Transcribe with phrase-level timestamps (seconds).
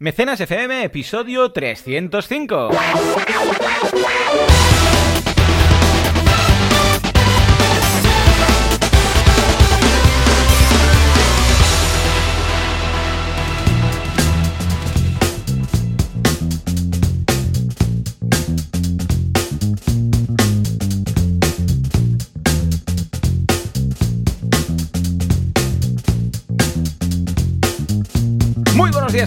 [0.00, 2.70] Mecenas FM, episodio 305.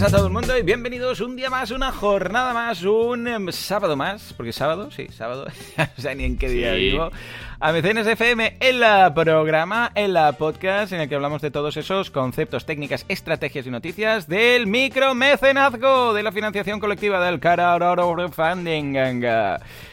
[0.02, 3.96] A todo el mundo y bienvenidos un día más, una jornada más, un em, sábado
[3.96, 5.46] más, porque sábado, sí, sábado,
[5.78, 6.80] no sé ni en qué día Sí.
[6.80, 7.12] vivo,
[7.60, 11.78] a Mecenas FM, el la programa, el la podcast en el que hablamos de todos
[11.78, 18.96] esos conceptos, técnicas, estrategias y noticias del micromecenazgo, de la financiación colectiva del crowdfunding.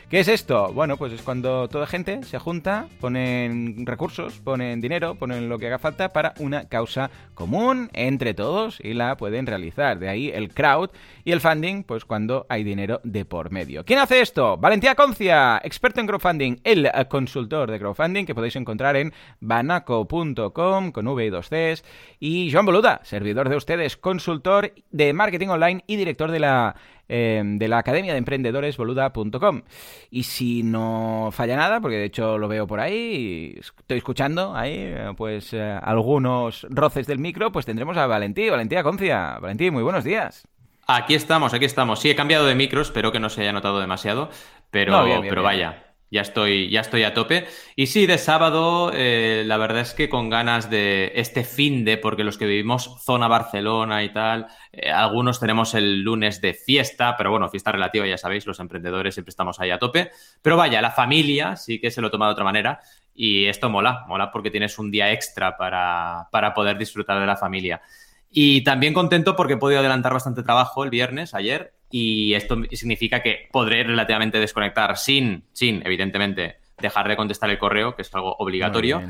[0.08, 0.72] ¿Qué es esto?
[0.72, 5.66] Bueno, pues es cuando toda gente se junta, ponen recursos, ponen dinero, ponen lo que
[5.66, 9.98] haga falta para una causa común entre todos y la pueden realizar.
[9.98, 10.88] De ahí el crowd
[11.26, 13.84] y el funding, pues cuando hay dinero de por medio.
[13.84, 14.56] ¿Quién hace esto?
[14.56, 21.06] Valentía Concia, experto en crowdfunding, el consultor de crowdfunding que podéis encontrar en banaco.com con
[21.06, 21.84] V y dos Cs.
[22.18, 26.76] Y Joan Boluda, servidor de ustedes, consultor de marketing online y director de la
[27.09, 29.62] eh, de la Academia de Emprendedores boluda.com.
[30.10, 34.54] Y si no falla nada, porque de hecho lo veo por ahí, y estoy escuchando
[34.54, 39.38] ahí, eh, pues eh, algunos roces del micro, pues tendremos a Valentí, Valentía Concia.
[39.40, 40.46] Valentí, muy buenos días.
[40.87, 42.00] Aquí estamos, aquí estamos.
[42.00, 44.30] Sí, he cambiado de micro, espero que no se haya notado demasiado,
[44.70, 45.87] pero, No, bien, bien, pero bien.
[46.10, 47.46] Ya estoy, ya estoy a tope.
[47.76, 51.98] Y sí, de sábado, eh, la verdad es que con ganas de este fin de,
[51.98, 57.16] porque los que vivimos zona Barcelona y tal, eh, algunos tenemos el lunes de fiesta,
[57.16, 60.10] pero bueno, fiesta relativa, ya sabéis, los emprendedores siempre estamos ahí a tope.
[60.42, 62.80] Pero vaya, la familia sí que se lo toma de otra manera.
[63.15, 67.37] Y esto mola, mola porque tienes un día extra para, para poder disfrutar de la
[67.37, 67.82] familia.
[68.31, 73.22] Y también contento porque he podido adelantar bastante trabajo el viernes, ayer, y esto significa
[73.22, 78.36] que podré relativamente desconectar sin, sin, evidentemente, dejar de contestar el correo, que es algo
[78.38, 79.03] obligatorio,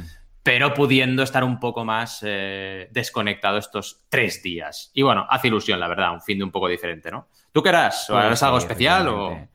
[0.42, 4.90] pero pudiendo estar un poco más eh, desconectado estos tres días.
[4.94, 7.28] Y bueno, hace ilusión, la verdad, un fin de un poco diferente, ¿no?
[7.52, 8.06] ¿Tú qué harás?
[8.08, 9.48] Pues ¿Harás algo especial o...?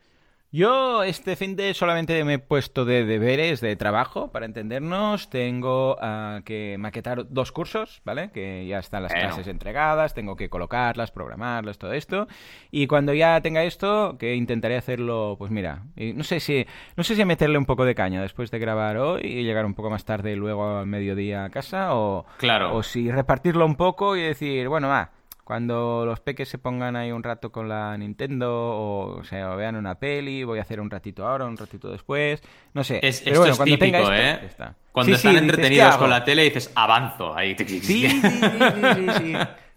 [0.56, 5.32] Yo este fin de solamente me he puesto de deberes de trabajo, para entendernos.
[5.32, 8.30] Tengo ah, que maquetar dos cursos, ¿vale?
[8.32, 9.30] Que ya están las Bueno.
[9.30, 12.28] clases entregadas, tengo que colocarlas, programarlas, todo esto.
[12.70, 17.04] Y cuando ya tenga esto, que intentaré hacerlo, pues mira, y no sé si no
[17.04, 19.90] sé si meterle un poco de caña después de grabar hoy y llegar un poco
[19.90, 22.76] más tarde luego al mediodía a casa o Claro.
[22.76, 25.10] o si repartirlo un poco y decir, bueno, va,
[25.44, 29.58] cuando los peques se pongan ahí un rato con la Nintendo o, o sea, o
[29.58, 32.42] vean una peli, voy a hacer un ratito ahora, un ratito después,
[32.74, 33.00] no sé.
[33.04, 34.46] Es, Pero esto bueno, es cuando típico, esto, ¿eh?
[34.46, 34.76] está.
[34.92, 37.36] Cuando Sí, están sí, entretenidos ¿qué con la tele dices, avanzo.
[37.36, 37.56] Ahí.
[37.58, 39.34] Sí, sí, sí, sí, sí, sí.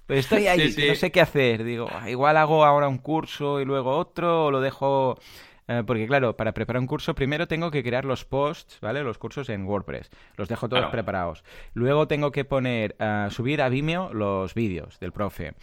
[0.06, 1.64] Pues estoy ahí, no sé qué hacer.
[1.64, 5.18] Digo, "Ah, igual hago ahora un curso y luego otro, o lo dejo...
[5.68, 9.02] eh, porque claro, para preparar un curso primero tengo que crear los posts, ¿vale?
[9.02, 10.10] Los cursos en WordPress.
[10.36, 10.92] Los dejo todos Claro.
[10.92, 11.44] preparados.
[11.74, 15.54] Luego tengo que poner, ah, subir a Vimeo los vídeos del profe.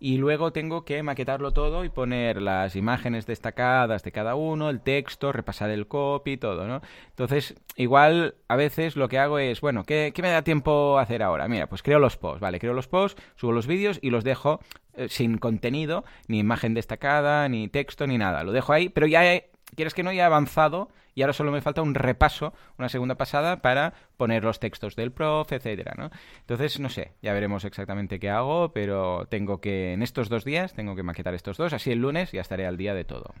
[0.00, 4.80] Y luego tengo que maquetarlo todo y poner las imágenes destacadas de cada uno, el
[4.80, 6.80] texto, repasar el copy, todo, ¿no?
[7.10, 11.22] Entonces, igual a veces lo que hago es, bueno, ¿qué, qué me da tiempo hacer
[11.22, 11.46] ahora?
[11.46, 12.58] Mira, pues creo los posts, ¿vale?
[12.58, 14.58] Creo los posts, subo los vídeos y los dejo
[14.94, 18.42] eh, sin contenido, ni imagen destacada, ni texto, ni nada.
[18.42, 21.52] Lo dejo ahí, pero ya he, quieres que no, ya he avanzado y ahora solo
[21.52, 26.10] me falta un repaso, una segunda pasada para poner los textos del prof, etcétera, ¿no?
[26.40, 30.72] Entonces, no sé, ya veremos exactamente qué hago, pero tengo que, en estos dos días,
[30.72, 33.34] tengo que maquetar estos dos, así el lunes ya estaré al día de todo.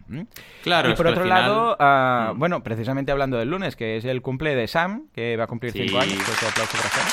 [0.62, 1.42] Claro, y por otro final-
[1.78, 2.38] lado, Mm.
[2.38, 5.72] bueno, precisamente hablando del lunes, que es el cumple de Sam, que va a cumplir
[5.72, 5.84] Sí.
[5.86, 7.08] cinco años, fuerte aplauso para Sam.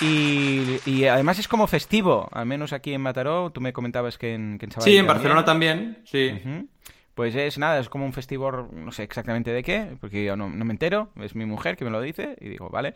[0.00, 4.34] Y, y además es como festivo, al menos aquí en Mataró, tú me comentabas que
[4.34, 6.40] en, que en Sí, en Barcelona también, sí.
[7.18, 10.48] Pues es nada, es como un festivo, no sé exactamente de qué, porque yo no,
[10.48, 12.94] no me entero, es mi mujer que me lo dice y digo, vale.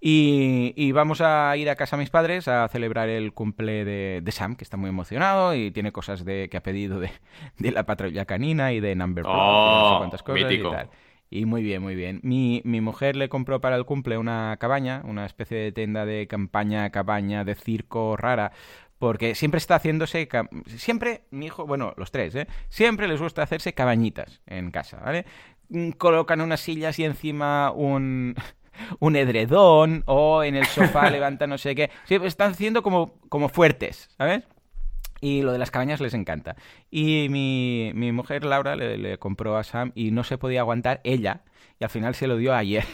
[0.00, 4.20] Y, y vamos a ir a casa de mis padres a celebrar el cumple de,
[4.22, 7.10] de Sam, que está muy emocionado y tiene cosas de que ha pedido de,
[7.58, 10.68] de la patrulla canina y de Number Pro, Oh, no sé cuántas cosas mítico.
[10.68, 10.88] y tal.
[11.30, 12.20] Y muy bien, muy bien.
[12.22, 16.26] Mi, mi mujer le compró para el cumple una cabaña, una especie de tienda de
[16.26, 18.52] campaña, cabaña, de circo rara,
[18.98, 20.28] porque siempre está haciéndose,
[20.66, 22.46] siempre, mi hijo, bueno, los tres, ¿eh?
[22.68, 25.24] Siempre les gusta hacerse cabañitas en casa, ¿vale?
[25.68, 28.34] Mm, Colocan unas sillas y encima un,
[28.98, 31.90] un edredón o en el sofá levantan no sé qué.
[32.04, 34.44] Siempre están haciendo como, como fuertes, ¿sabes?
[35.20, 36.56] Y lo de las cabañas les encanta.
[36.90, 41.00] Y mi, mi mujer Laura le, le compró a Sam y no se podía aguantar
[41.04, 41.42] ella.
[41.80, 42.84] Y al final se lo dio ayer.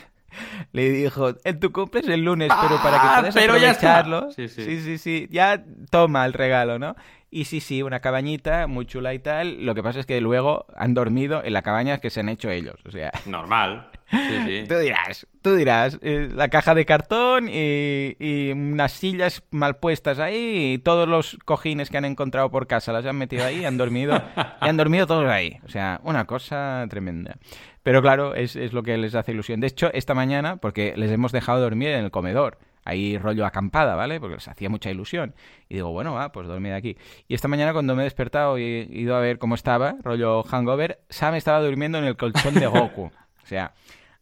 [0.72, 4.30] Le dijo, en tu cumple es el lunes, pero para que Ah, puedas aprovecharlo.
[4.32, 4.64] Sí, sí.
[4.64, 6.96] sí, sí, sí, ya toma el regalo, ¿no?
[7.34, 9.66] Y sí, sí, una cabañita muy chula y tal.
[9.66, 12.48] Lo que pasa es que luego han dormido en la cabaña que se han hecho
[12.48, 12.76] ellos.
[12.86, 13.10] O sea.
[13.26, 13.88] Normal.
[14.08, 14.64] Sí, sí.
[14.68, 20.20] Tú dirás, tú dirás, eh, la caja de cartón y, y, unas sillas mal puestas
[20.20, 23.64] ahí y todos los cojines que han encontrado por casa las han metido ahí y
[23.64, 24.14] han dormido,
[24.62, 25.58] y han dormido todos ahí.
[25.64, 27.38] O sea, una cosa tremenda.
[27.82, 29.58] Pero claro, es, es lo que les hace ilusión.
[29.58, 33.94] De hecho, esta mañana, porque les hemos dejado dormir en el comedor, ahí rollo acampada,
[33.94, 34.20] ¿vale?
[34.20, 35.34] Porque les hacía mucha ilusión.
[35.68, 36.96] Y digo, bueno, va, pues dormid aquí.
[37.28, 40.42] Y esta mañana cuando me he despertado y he ido a ver cómo estaba, rollo
[40.42, 43.10] hangover, Sam estaba durmiendo en el colchón de Goku.
[43.44, 43.74] O sea,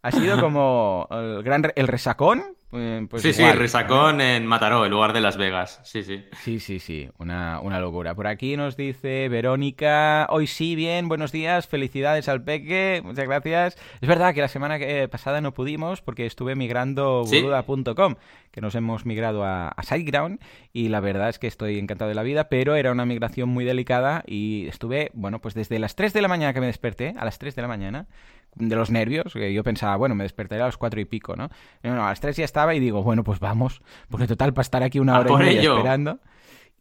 [0.03, 2.43] ha sido como el gran el resacón.
[2.73, 5.81] Eh, Pues sí, igual, sí, Resacón en Mataró, en lugar de Las Vegas.
[5.85, 6.25] Sí, sí.
[6.43, 8.15] Sí, sí, sí, una, una locura.
[8.15, 13.77] Por aquí nos dice Verónica, hoy sí, bien, buenos días, felicidades al peque, muchas gracias.
[14.01, 17.43] Es verdad que la semana que- pasada no pudimos porque estuve migrando Sí.
[17.43, 18.15] boluda.com,
[18.51, 20.41] que nos hemos migrado a, a SiteGround
[20.73, 23.65] y la verdad es que estoy encantado de la vida, pero era una migración muy
[23.65, 27.25] delicada y estuve, bueno, pues desde las 3 de la mañana que me desperté, a
[27.25, 28.07] las 3 de la mañana,
[28.55, 31.49] de los nervios, que yo pensaba, bueno, me despertaré a las cuatro y pico, ¿no?
[31.83, 34.63] No, no, a las 3 ya estaba y digo, bueno, pues vamos, porque total, para
[34.63, 35.77] estar aquí una hora y media ello.
[35.77, 36.19] esperando.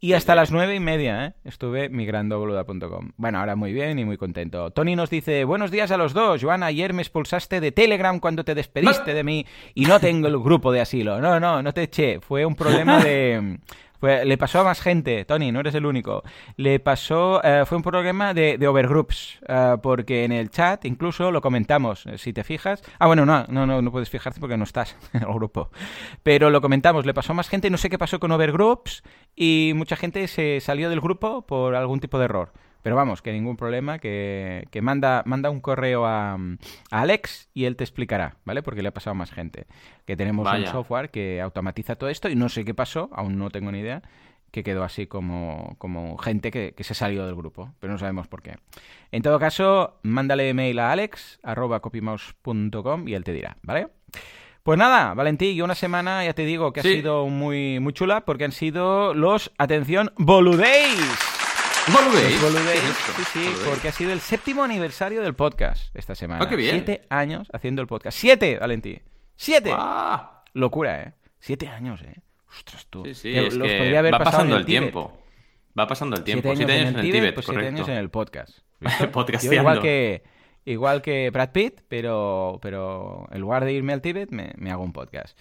[0.03, 1.33] Y hasta las nueve y media, ¿eh?
[1.43, 3.11] Estuve migrando a boluda.com.
[3.17, 4.71] Bueno, ahora muy bien y muy contento.
[4.71, 6.41] Tony nos dice, buenos días a los dos.
[6.41, 9.45] Joana, ayer me expulsaste de Telegram cuando te despediste de mí
[9.75, 11.21] y no tengo el grupo de asilo.
[11.21, 12.19] No, no, no te eché.
[12.19, 13.59] Fue un problema de...
[14.01, 16.23] fue- le pasó a más gente, Tony, no eres el único.
[16.57, 21.31] Le pasó, eh, fue un problema de, de overgroups, eh, porque en el chat incluso
[21.31, 22.83] lo comentamos, eh, si te fijas.
[22.99, 25.69] Ah, bueno, no, no, no, no puedes fijarte porque no estás en el grupo.
[26.23, 29.03] Pero lo comentamos, le pasó a más gente, no sé qué pasó con overgroups
[29.35, 32.51] y mucha gente se salió del grupo por algún tipo de error.
[32.81, 36.37] Pero vamos, que ningún problema, que, que manda, manda un correo a, a
[36.89, 38.63] Alex y él te explicará, ¿vale?
[38.63, 39.65] Porque le ha pasado a más gente.
[40.05, 43.49] Que tenemos un software que automatiza todo esto y no sé qué pasó, aún no
[43.49, 44.01] tengo ni idea,
[44.51, 48.27] que quedó así como, como gente que, que se salió del grupo, pero no sabemos
[48.27, 48.57] por qué.
[49.11, 53.87] En todo caso, mándale mail a alex, arroba copymouse.com y él te dirá, ¿vale?
[54.63, 58.21] Pues nada, Valentín, y una semana, ya te digo, que ha sido muy, muy chula,
[58.25, 61.40] porque han sido los, atención, Boludays.
[61.87, 63.11] Los Boludays, ¿Qué es esto?
[63.33, 66.45] sí, sí, porque ha sido el séptimo aniversario del podcast esta semana.
[66.45, 66.71] Ah, qué bien.
[66.75, 68.17] Siete años haciendo el podcast.
[68.17, 69.01] ¡Siete, Valentín!
[69.35, 69.73] ¡Siete!
[70.53, 71.13] Locura, ¿eh?
[71.39, 72.21] Siete años, ¿eh?
[72.55, 73.03] Ostras, tú.
[73.05, 75.17] Sí, sí, es los que podría haber va pasado pasando el tiempo.
[75.77, 76.55] Va pasando el tiempo.
[76.55, 77.75] Siete años en el Tíbet, pues siete correcto.
[77.77, 78.59] años en el podcast.
[79.41, 80.23] Yo igual que,
[80.65, 84.83] igual que Brad Pitt, pero, pero en lugar de irme al Tíbet, me, me hago
[84.83, 85.37] un podcast.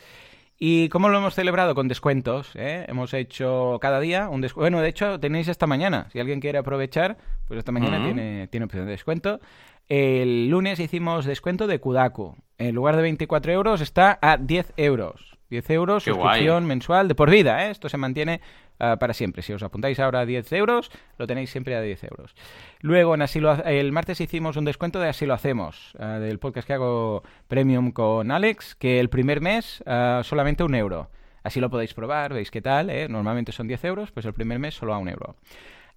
[0.62, 1.74] ¿Y cómo lo hemos celebrado?
[1.74, 2.50] Con descuentos.
[2.54, 2.84] ¿eh?
[2.86, 4.64] Hemos hecho cada día un descuento.
[4.64, 6.08] Bueno, de hecho, tenéis esta mañana.
[6.12, 7.16] Si alguien quiere aprovechar,
[7.48, 9.40] pues esta mañana tiene, tiene opción de descuento.
[9.88, 12.36] El lunes hicimos descuento de Kudaku.
[12.58, 15.29] En lugar de 24 euros está a 10 euros.
[15.50, 16.68] 10 euros, Qué suscripción guay.
[16.68, 17.66] mensual de por vida.
[17.66, 17.70] ¿eh?
[17.70, 18.40] Esto se mantiene
[18.78, 19.42] ah, para siempre.
[19.42, 22.34] Si os apuntáis ahora a 10 euros, lo tenéis siempre a 10 euros.
[22.80, 26.18] Luego, en Así lo ha- el martes hicimos un descuento de Así lo hacemos, ah,
[26.18, 31.10] del podcast que hago Premium con Alex, que el primer mes ah, solamente un euro.
[31.42, 32.90] Así lo podéis probar, veis qué tal.
[32.90, 33.08] ¿eh?
[33.08, 35.36] Normalmente son 10 euros, pues el primer mes solo a un euro.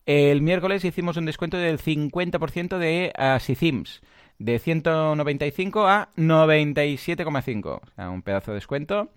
[0.05, 4.01] El miércoles hicimos un descuento del 50% de Así Themes,
[4.39, 7.65] de 195 a 97,5.
[7.65, 9.09] O sea, un pedazo de descuento.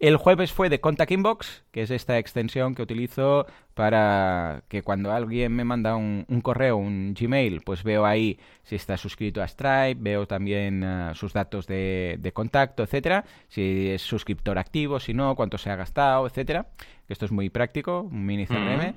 [0.00, 5.12] El jueves fue de Contact Inbox, que es esta extensión que utilizo para que cuando
[5.12, 9.96] alguien me manda un, correo, un Gmail, pues veo ahí si está suscrito a Stripe,
[9.98, 15.58] veo también ah, sus datos de, contacto, etcétera, si es suscriptor activo, si no, cuánto
[15.58, 16.68] se ha gastado, etcétera.
[17.06, 18.94] Esto es muy práctico, un mini CRM.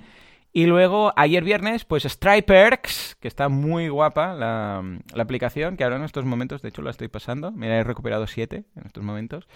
[0.55, 4.83] Y luego, ayer viernes, pues Striperx, que está muy guapa la,
[5.13, 7.51] la aplicación, que ahora en estos momentos, de hecho, la estoy pasando.
[7.51, 9.47] Mira, he recuperado siete en estos momentos.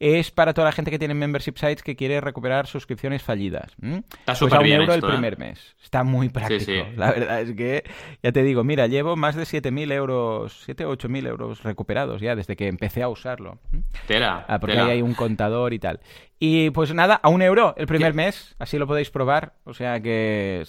[0.00, 3.76] Es para toda la gente que tiene membership sites que quiere recuperar suscripciones fallidas.
[3.80, 5.14] Está Pues súper un bien euro esto, el ¿eh?
[5.16, 5.76] primer mes.
[5.84, 6.64] Está muy práctico.
[6.64, 6.82] sí.
[6.96, 7.84] La verdad es que,
[8.22, 12.34] ya te digo, mira, llevo más de 7.000 euros, 7 o 8.000 euros recuperados ya
[12.34, 13.58] desde que empecé a usarlo.
[14.08, 14.46] Tela.
[14.48, 14.86] Ah, porque tela.
[14.86, 16.00] ahí hay un contador y tal.
[16.42, 18.16] Y pues nada, a un euro el primer ¿Qué?
[18.16, 19.52] mes, así lo podéis probar.
[19.64, 20.64] O sea que,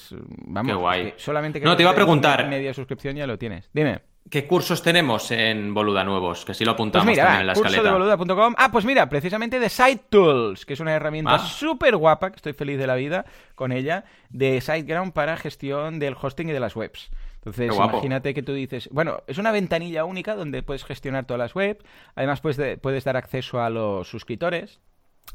[0.46, 1.14] vamos, Qué guay.
[1.16, 2.46] solamente que No, te iba a preguntar.
[2.50, 3.70] media suscripción ya lo tienes.
[3.74, 4.02] Dime.
[4.30, 6.46] ¿Qué cursos tenemos en Boluda nuevos?
[6.46, 7.96] Que si lo Pues apuntamos mira, también en la curso escaleta.
[7.98, 8.54] de boluda.com.
[8.58, 11.40] Ah, pues mira, precisamente de Site Tools, que es una herramienta Ah.
[11.40, 13.26] súper guapa, que estoy feliz de la vida
[13.56, 17.10] con ella, de SiteGround para gestión del hosting y de las webs.
[17.36, 21.56] Entonces, imagínate que tú dices, bueno, es una ventanilla única donde puedes gestionar todas las
[21.56, 24.80] webs, además puedes, de- puedes dar acceso a los suscriptores,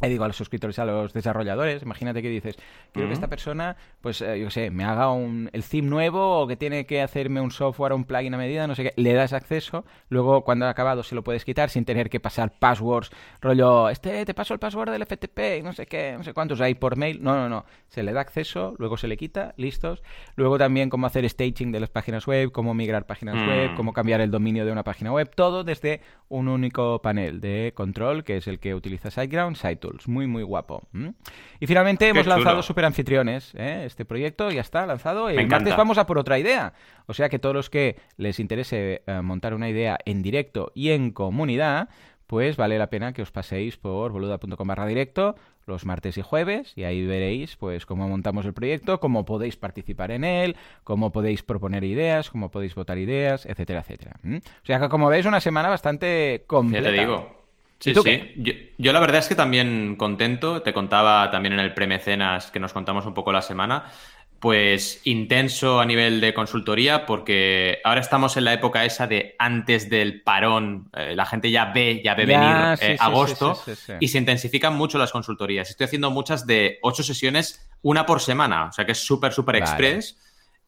[0.02, 2.56] y digo a los suscriptores, a los desarrolladores, imagínate que dices,
[2.92, 6.46] quiero que esta persona, pues eh, yo sé, me haga un, el theme nuevo o
[6.46, 9.14] que tiene que hacerme un software o un plugin a medida, no sé qué, le
[9.14, 13.10] das acceso, luego cuando ha acabado se lo puedes quitar sin tener que pasar passwords,
[13.40, 16.74] rollo, este te paso el password del FTP, no sé qué, no sé cuántos hay
[16.74, 20.02] por mail, no, no, no, se le da acceso, luego se le quita, listos,
[20.36, 23.76] luego también cómo hacer staging de las páginas web, cómo migrar páginas web, Mm.
[23.76, 28.24] cómo cambiar el dominio de una página web, todo desde un único panel de control
[28.24, 29.86] que es el que utiliza SiteGround, SiteTools.
[30.07, 30.83] Muy, muy guapo.
[31.61, 32.37] Y finalmente hemos chulo.
[32.37, 33.55] lanzado Super Anfitriones.
[33.57, 33.85] ¿eh?
[33.87, 35.28] Este proyecto ya está lanzado.
[35.28, 36.73] El Me martes vamos a por otra idea.
[37.07, 40.90] O sea que todos los que les interese eh, montar una idea en directo y
[40.90, 41.88] en comunidad,
[42.26, 46.73] pues vale la pena que os paséis por boluda.com barra directo los martes y jueves
[46.76, 51.43] y ahí veréis pues cómo montamos el proyecto, cómo podéis participar en él, cómo podéis
[51.43, 54.21] proponer ideas, cómo podéis votar ideas, etcétera, etcétera.
[54.25, 56.90] O sea que como veis una semana bastante Ya completa.
[56.90, 57.45] te digo.
[57.78, 58.33] Sí, ¿Y tú sí.
[58.37, 62.61] Yo, yo la verdad es que también contento, te contaba también en el premecenas que
[62.61, 63.85] nos contamos un poco la semana,
[64.40, 69.88] pues intenso a nivel de consultoría porque ahora estamos en la época esa de antes
[69.88, 73.54] del parón, eh, la gente ya ve, ya ve Ya, venir sí, eh, sí, agosto
[73.54, 73.92] sí.
[73.99, 75.71] y se intensifican mucho las consultorías.
[75.71, 79.61] Estoy haciendo muchas de ocho sesiones, una por semana, o sea que es súper, súper
[79.61, 79.64] Vale.
[79.64, 80.18] express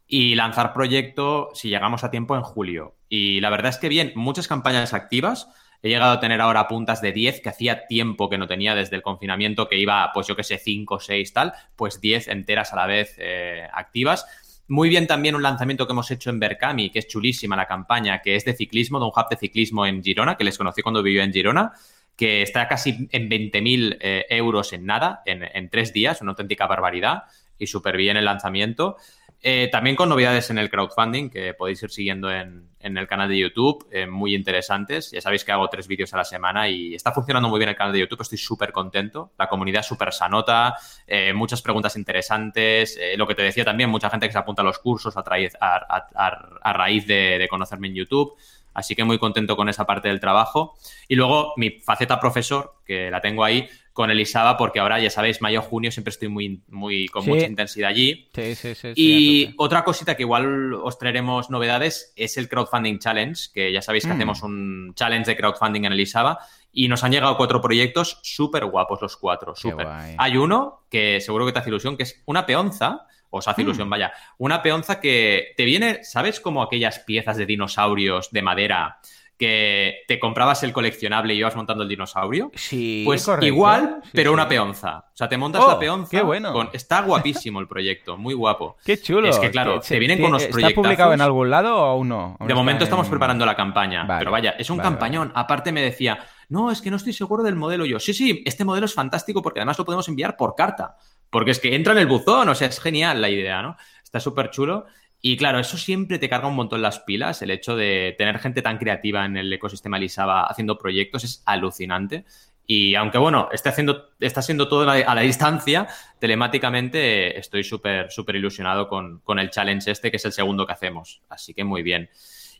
[0.06, 2.96] y lanzar proyecto si llegamos a tiempo en julio.
[3.10, 5.48] Y la verdad es que bien, muchas campañas activas.
[5.82, 8.96] He llegado a tener ahora puntas de 10 que hacía tiempo que no tenía desde
[8.96, 12.76] el confinamiento, que iba, pues yo que sé, 5, 6, tal, pues 10 enteras a
[12.76, 14.26] la vez eh, activas.
[14.66, 18.20] Muy bien también un lanzamiento que hemos hecho en Berkami, que es chulísima la campaña,
[18.20, 21.02] que es de ciclismo, de un hub de ciclismo en Girona, que les conocí cuando
[21.02, 21.72] vivía en Girona,
[22.16, 26.66] que está casi en 20.000 eh, euros en nada, en, en tres días, una auténtica
[26.66, 27.22] barbaridad
[27.58, 28.96] y súper bien el lanzamiento.
[29.40, 33.28] Eh, también con novedades en el crowdfunding que podéis ir siguiendo en, en el canal
[33.28, 35.12] de YouTube, eh, muy interesantes.
[35.12, 37.76] Ya sabéis que hago tres vídeos a la semana y está funcionando muy bien el
[37.76, 39.32] canal de YouTube, estoy súper contento.
[39.38, 40.74] La comunidad súper sanota,
[41.06, 42.98] eh, muchas preguntas interesantes.
[43.16, 46.72] lo que te decía también, mucha gente que se apunta a los cursos a, a-
[46.72, 48.34] raíz de conocerme en YouTube.
[48.74, 50.76] Así que muy contento con esa parte del trabajo.
[51.08, 53.68] Y luego mi faceta profesor, que la tengo ahí
[53.98, 57.30] con Elisaba, porque ahora ya sabéis, mayo, junio siempre estoy muy, muy con Sí.
[57.30, 58.28] mucha intensidad allí.
[58.32, 63.50] Sí, sí, sí, Y otra cosita que igual os traeremos novedades es el Crowdfunding Challenge,
[63.52, 64.16] que ya sabéis que Mm.
[64.16, 66.38] hacemos un challenge de crowdfunding en Elisaba
[66.72, 69.88] y nos han llegado cuatro proyectos súper guapos los cuatro, súper.
[70.16, 73.64] Hay uno que seguro que te hace ilusión, que es una peonza, os hace Mm.
[73.64, 76.38] ilusión, vaya, una peonza que te viene, ¿sabes?
[76.38, 79.00] Como aquellas piezas de dinosaurios de madera
[79.38, 82.50] que te comprabas el coleccionable y ibas montando el dinosaurio.
[82.54, 83.46] Sí, Pues correcto.
[83.46, 84.34] igual, Sí, pero sí.
[84.34, 84.98] una peonza.
[84.98, 86.10] O sea, te montas Oh, la peonza.
[86.10, 86.52] qué bueno.
[86.52, 88.76] con- Está guapísimo el proyecto, muy guapo.
[88.84, 89.28] Qué chulo.
[89.28, 90.84] Es que, claro, Que te se- vienen con unos ¿Está proyectazos.
[90.84, 92.20] publicado en algún lado o aún no?
[92.20, 95.32] Aún De está momento estamos preparando la campaña, Vale, pero vaya, es un vale, campañón.
[95.34, 96.18] Aparte me decía,
[96.48, 98.00] no, es que no estoy seguro del modelo yo.
[98.00, 100.96] Sí, sí, este modelo es fantástico porque además lo podemos enviar por carta.
[101.30, 103.76] Porque es que entra en el buzón, o sea, es genial la idea, ¿no?
[104.02, 104.86] Está súper chulo.
[105.20, 107.42] Y claro, eso siempre te carga un montón las pilas.
[107.42, 112.24] El hecho de tener gente tan creativa en el ecosistema Elisaba haciendo proyectos es alucinante.
[112.66, 118.36] Y aunque bueno, esté haciendo, está siendo todo a la, distancia, telemáticamente estoy súper, súper
[118.36, 121.22] ilusionado con, con el challenge este, que es el segundo que hacemos.
[121.28, 122.10] Así que muy bien.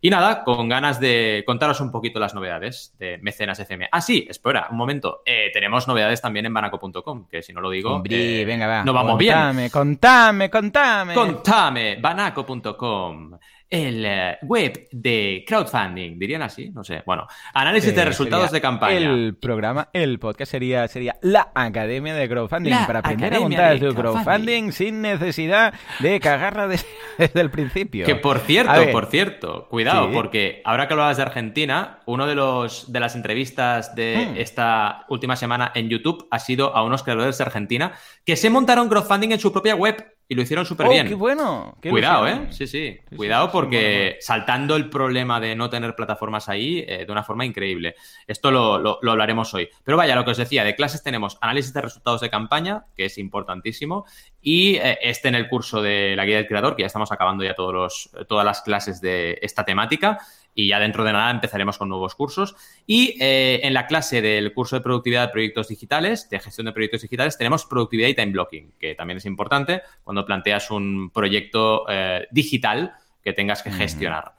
[0.00, 3.88] Y nada, con ganas de contaros un poquito las novedades de Mecenas FM.
[3.90, 5.22] Ah, sí, espera, un momento.
[5.26, 8.84] Eh, tenemos novedades también en banaco.com, que si no lo digo, Hombre, eh, venga, va.
[8.84, 9.36] no vamos bien.
[9.36, 11.14] Contame, contame, contame.
[11.14, 13.38] Contame, banaco.com,
[13.70, 17.02] el eh, web de crowdfunding, dirían así, no sé.
[17.04, 18.96] Bueno, análisis de Eh, resultados de campaña.
[18.96, 23.78] El programa, el podcast sería, sería la Academia de Crowdfunding La para aprender a montar
[23.78, 24.72] tu Crowdfunding.
[24.72, 26.80] sin necesidad de cagarla de-
[27.18, 28.06] desde el principio.
[28.06, 30.14] Que por cierto, por cierto, cuidado, Sí.
[30.14, 34.36] porque ahora que hablabas de Argentina, uno de los de las entrevistas de Hmm.
[34.38, 37.92] esta última semana en YouTube ha sido a unos creadores de Argentina
[38.24, 41.08] que se montaron crowdfunding en su propia web y lo hicieron súper Oh, bien.
[41.08, 41.78] qué bueno.
[41.80, 42.48] qué Cuidado, ilusión.
[42.48, 42.52] ¿eh?
[42.52, 42.98] Sí, sí.
[43.08, 47.24] sí, Cuidado sí, porque saltando el problema de no tener plataformas ahí eh, de una
[47.24, 47.94] forma increíble.
[48.26, 49.70] Esto lo, lo- lo hablaremos hoy.
[49.84, 53.06] Pero vaya, lo que os decía, de clases tenemos análisis de resultados de campaña, que
[53.06, 54.04] es importantísimo,
[54.42, 57.42] y eh, este en el curso de la guía del creador, que ya estamos acabando
[57.42, 60.18] ya todos los, todas las clases de esta temática.
[60.58, 62.56] Y ya dentro de nada empezaremos con nuevos cursos.
[62.84, 66.72] Y eh, en la clase del curso de productividad de proyectos digitales, de gestión de
[66.72, 71.84] proyectos digitales, tenemos productividad y time blocking, que también es importante cuando planteas un proyecto
[71.88, 74.32] eh, digital que tengas que gestionar.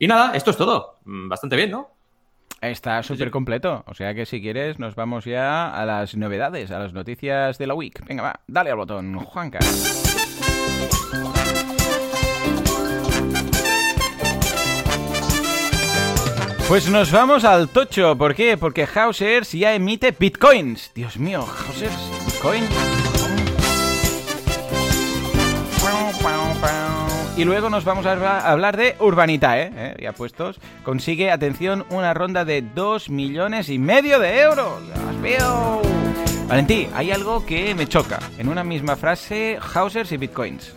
[0.00, 0.98] Y nada, esto es todo.
[1.04, 1.90] Mm, Bastante bien, ¿no?
[2.60, 3.84] Está súper completo.
[3.86, 7.68] O sea que si quieres, nos vamos ya a las novedades, a las noticias de
[7.68, 8.04] la week.
[8.04, 9.60] Venga, va, dale al botón, Juanca.
[16.72, 18.16] Pues nos vamos al tocho.
[18.16, 18.56] ¿Por qué?
[18.56, 20.90] Porque Hausers ya emite bitcoins.
[20.94, 21.92] Dios mío, Hausers,
[22.24, 22.64] bitcoin.
[27.36, 29.96] Y luego nos vamos a hablar de Urbanitae, ¿eh?
[30.00, 30.60] ya puestos.
[30.82, 34.82] Consigue, atención, una ronda de 2 millones y medio de euros.
[34.88, 35.82] ¡Las veo!
[36.48, 38.18] Valentí, hay algo que me choca.
[38.38, 40.74] En una misma frase, Hausers y Bitcoins.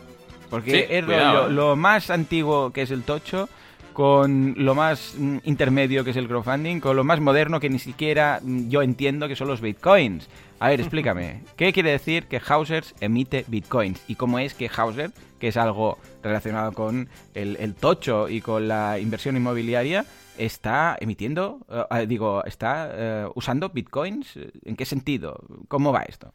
[0.49, 3.47] Porque es lo, lo, más antiguo que es el tocho
[3.95, 7.79] con lo más mm, intermedio que es el crowdfunding, con lo más moderno que ni
[7.79, 10.27] siquiera mm, yo entiendo que son los bitcoins.
[10.59, 14.03] A ver, explícame, ¿qué quiere decir que Hausers emite bitcoins?
[14.09, 18.99] ¿Y cómo es que Hauser, que es algo relacionado con el, tocho y con la
[18.99, 20.05] inversión inmobiliaria,
[20.37, 24.37] está emitiendo, eh, eh, digo, está eh, usando bitcoins?
[24.65, 25.39] ¿En qué sentido?
[25.69, 26.33] ¿Cómo va esto?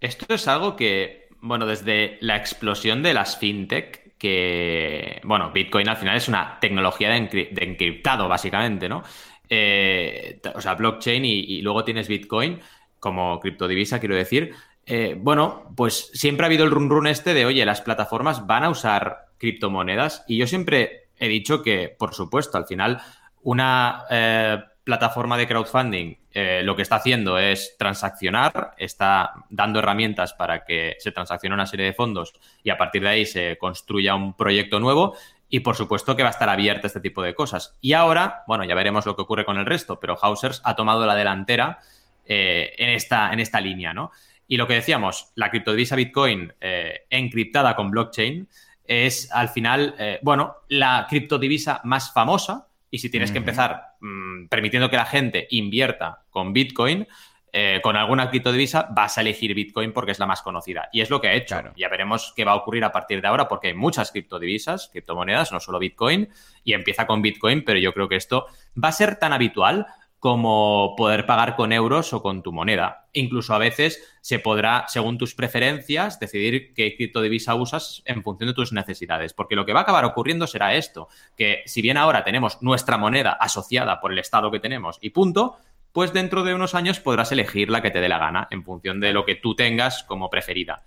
[0.00, 5.96] Esto es algo que, bueno, desde la explosión de las fintech, que, bueno, Bitcoin al
[5.96, 9.02] final es una tecnología de, encriptado, básicamente, ¿no?
[9.48, 12.60] Eh, o sea, blockchain y, luego tienes Bitcoin
[12.98, 14.52] como criptodivisa, quiero decir.
[14.84, 18.64] Eh, bueno, pues siempre ha habido el run run este de, oye, las plataformas van
[18.64, 23.00] a usar criptomonedas y yo siempre he dicho que, por supuesto, al final
[23.42, 24.58] una eh,
[24.88, 30.96] plataforma de crowdfunding eh, lo que está haciendo es transaccionar, está dando herramientas para que
[30.98, 32.32] se transaccione una serie de fondos
[32.64, 35.14] y a partir de ahí se construya un proyecto nuevo.
[35.50, 37.76] Y por supuesto que va a estar abierta este tipo de cosas.
[37.82, 41.04] Y ahora, bueno, ya veremos lo que ocurre con el resto, pero Hausers ha tomado
[41.04, 41.80] la delantera
[42.24, 44.10] eh, en, esta, en esta línea, ¿no?
[44.46, 48.48] Y lo que decíamos, la criptodivisa Bitcoin eh, encriptada con blockchain
[48.86, 54.90] es al final, bueno, la criptodivisa más famosa, y si tienes que empezar mm, permitiendo
[54.90, 57.06] que la gente invierta con Bitcoin,
[57.50, 60.88] eh, con alguna criptodivisa, vas a elegir Bitcoin porque es la más conocida.
[60.92, 61.56] Y es lo que ha hecho.
[61.76, 65.50] Ya veremos qué va a ocurrir a partir de ahora porque hay muchas criptodivisas, criptomonedas,
[65.50, 66.28] no solo Bitcoin,
[66.62, 68.46] y empieza con Bitcoin, pero yo creo que esto
[68.82, 69.86] va a ser tan habitual
[70.18, 73.06] como poder pagar con euros o con tu moneda.
[73.12, 78.54] Incluso a veces se podrá, según tus preferencias, decidir qué criptodivisa usas en función de
[78.54, 79.32] tus necesidades.
[79.32, 82.98] Porque lo que va a acabar ocurriendo será esto, que si bien ahora tenemos nuestra
[82.98, 85.58] moneda asociada por el estado que tenemos y punto,
[85.92, 89.00] pues dentro de unos años podrás elegir la que te dé la gana en función
[89.00, 90.82] de lo que tú tengas como preferida.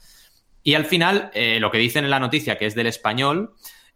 [0.63, 3.55] Y al final, eh, lo que dicen en la noticia, que es del español,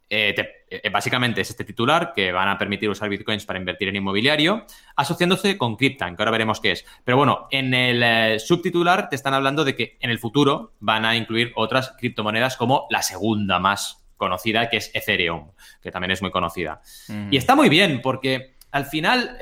[0.09, 0.35] eh,
[0.69, 4.65] eh, básicamente es este titular que van a permitir usar bitcoins para invertir en inmobiliario,
[4.95, 6.85] asociándose con Cryptan, que ahora veremos qué es.
[7.03, 11.05] Pero bueno, en el eh, subtitular te están hablando de que en el futuro van
[11.05, 16.21] a incluir otras criptomonedas como la segunda más conocida, que es Ethereum, que también es
[16.21, 16.81] muy conocida.
[17.31, 19.37] Y está muy bien, porque al final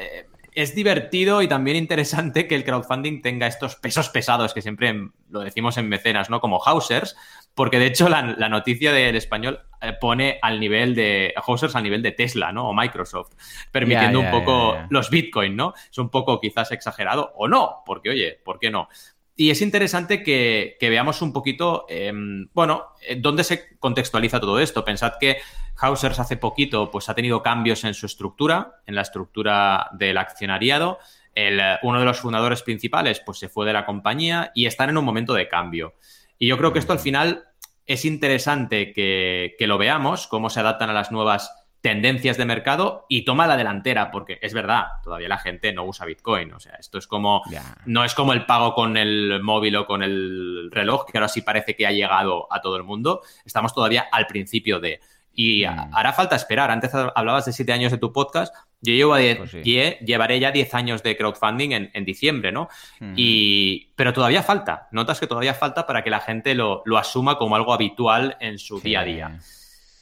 [0.55, 5.39] es divertido y también interesante que el crowdfunding tenga estos pesos pesados que siempre lo
[5.41, 6.39] decimos en mecenas, ¿no?
[6.39, 7.15] Como Hausers,
[7.55, 12.01] porque de hecho la, noticia del español eh, pone al nivel de Hausers al nivel
[12.01, 12.69] de Tesla, ¿no?
[12.69, 13.33] O Microsoft,
[13.71, 15.73] permitiendo un poco los Bitcoin, ¿no?
[15.91, 18.89] Es un poco quizás exagerado o no, porque oye, ¿por qué no?
[19.35, 24.85] Y es interesante que, veamos un poquito, em, bueno, eh, dónde se contextualiza todo esto.
[24.85, 25.37] Pensad que
[25.77, 30.99] Hausers hace poquito pues, ha tenido cambios en su estructura, en la estructura del accionariado.
[31.33, 34.89] El, eh, uno de los fundadores principales pues, se fue de la compañía y están
[34.89, 35.95] en un momento de cambio.
[36.37, 37.45] Y yo creo que esto al final
[37.87, 43.05] es interesante que, que lo veamos, cómo se adaptan a las nuevas tendencias de mercado
[43.09, 46.53] y toma la delantera, porque es verdad, todavía la gente no usa Bitcoin.
[46.53, 47.43] O sea, esto es como.
[47.85, 51.41] No es como el pago con el móvil o con el reloj, que ahora sí
[51.41, 53.21] parece que ha llegado a todo el mundo.
[53.45, 55.01] Estamos todavía al principio de.
[55.33, 55.93] Y mm.
[55.93, 56.71] hará falta esperar.
[56.71, 58.55] Antes hablabas de siete años de tu podcast.
[58.79, 62.69] Yo llevo pues llevaré ya diez años de crowdfunding en, diciembre, ¿no?
[63.17, 64.87] y, pero todavía falta.
[64.91, 68.79] Notas que todavía falta para que la gente lo, asuma como algo habitual en su
[68.79, 69.39] día a día.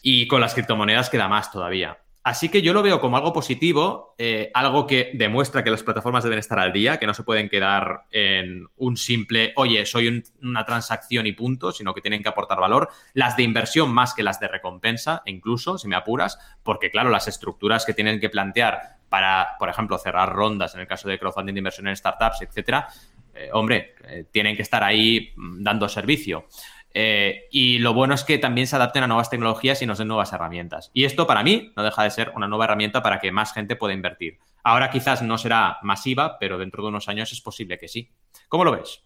[0.02, 1.98] Y con las criptomonedas queda más todavía.
[2.24, 6.24] Así que yo lo veo como algo positivo, eh, algo que demuestra que las plataformas
[6.24, 10.64] deben estar al día, que no se pueden quedar en un simple, oye, soy una
[10.64, 12.90] transacción y punto, sino que tienen que aportar valor.
[13.16, 17.28] Las de inversión más que las de recompensa, incluso, si me apuras, porque claro, las
[17.28, 21.56] estructuras que tienen que plantear para, por ejemplo, cerrar rondas en el caso de crowdfunding
[21.56, 22.88] de inversión en startups, etcétera,
[23.34, 26.46] eh, hombre, eh, tienen que estar ahí mm, dando servicio.
[26.94, 30.08] Eh, y lo bueno es que también se adapten a nuevas tecnologías y nos den
[30.08, 30.92] nuevas herramientas.
[30.94, 33.76] Y esto para mí no deja de ser una nueva herramienta para que más gente
[33.76, 34.40] pueda invertir.
[34.64, 38.12] Ahora quizás no será masiva, pero dentro de unos años es posible que sí.
[38.48, 39.04] ¿Cómo lo ves?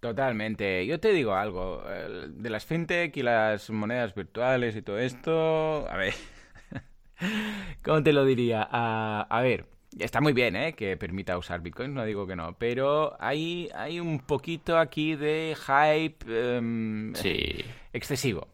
[0.00, 0.84] Totalmente.
[0.86, 1.82] Yo te digo algo.
[2.28, 5.88] De las fintech y las monedas virtuales y todo esto.
[5.88, 6.14] A ver.
[7.84, 8.62] ¿Cómo te lo diría?
[8.70, 9.71] a ver.
[9.98, 10.72] Está muy bien, ¿eh?
[10.74, 15.56] Que permita usar Bitcoin, no digo que no, pero hay, hay un poquito aquí de
[15.56, 17.12] hype em,
[17.92, 18.48] excesivo.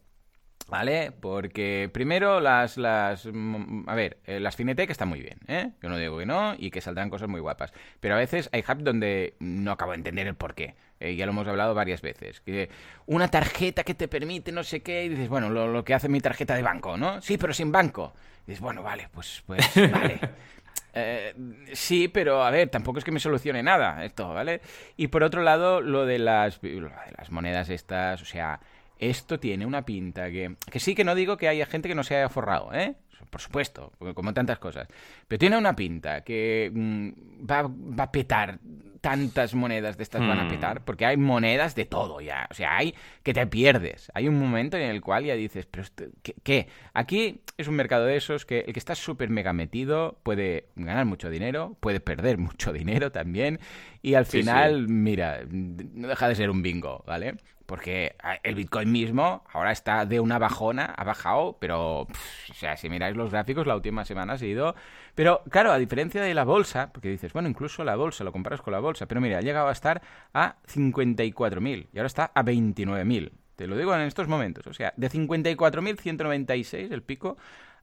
[0.69, 1.13] ¿Vale?
[1.13, 5.71] Porque primero las, las, mm, a ver, eh, las Cinetec están muy bien, ¿eh?
[5.83, 7.73] Yo no digo que no y que saldrán cosas muy guapas.
[8.01, 10.75] Pero a veces hay hubs donde no acabo de entender el porqué.
[11.01, 12.41] Eh, ya lo hemos hablado varias veces.
[12.41, 12.69] Que
[13.07, 16.11] una tarjeta que te permite no sé qué y dices, bueno, lo, lo que hace
[16.11, 17.23] mi tarjeta de banco, ¿no?
[17.23, 18.13] Sí, pero sin banco.
[18.47, 20.21] Y dices, bueno, vale, pues, pues, vale.
[21.01, 21.35] Eh,
[21.73, 24.61] sí, pero a ver, tampoco es que me solucione nada esto, ¿vale?
[24.97, 28.61] Y por otro lado, lo de las, lo de las monedas estas, o sea,
[28.99, 30.57] esto tiene una pinta que...
[30.71, 32.95] Que sí que no digo que haya gente que no se haya forrado, ¿eh?
[33.31, 34.89] Por supuesto, como tantas cosas.
[35.27, 37.09] Pero tiene una pinta que mm,
[37.51, 38.59] va, va, a petar.
[39.01, 40.49] Tantas monedas de estas van a Hmm.
[40.49, 40.85] petar.
[40.85, 42.49] Porque hay monedas de todo ya.
[42.51, 44.11] O sea, hay que te pierdes.
[44.13, 46.69] Hay un momento en el cual ya dices, pero esto, ¿qué, ¿qué?
[46.95, 51.05] Aquí es un mercado de esos que el que está súper mega metido puede ganar
[51.07, 53.61] mucho dinero, puede perder mucho dinero también.
[54.03, 57.37] Y al Sí, final, mira, no deja de ser un bingo, ¿vale?
[57.69, 62.89] Porque el Bitcoin mismo ahora está de una bajona, ha bajado, pero, o sea, si
[62.89, 64.75] miráis los gráficos, la última semana ha sido...
[65.15, 68.63] Pero, claro, a diferencia de la bolsa, porque dices, bueno, incluso la bolsa, lo comparas
[68.63, 70.01] con la bolsa, pero mira, ha llegado a estar
[70.33, 73.33] a 54.000 y ahora está a 29.000.
[73.55, 77.37] Te lo digo en estos momentos, o sea, de 54.196 el pico,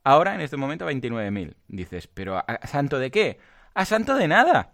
[0.03, 1.53] ahora en este momento a 29.000.
[1.67, 3.37] Dices, pero ¿a, ¿a santo de qué?
[3.75, 4.71] A santo de nada.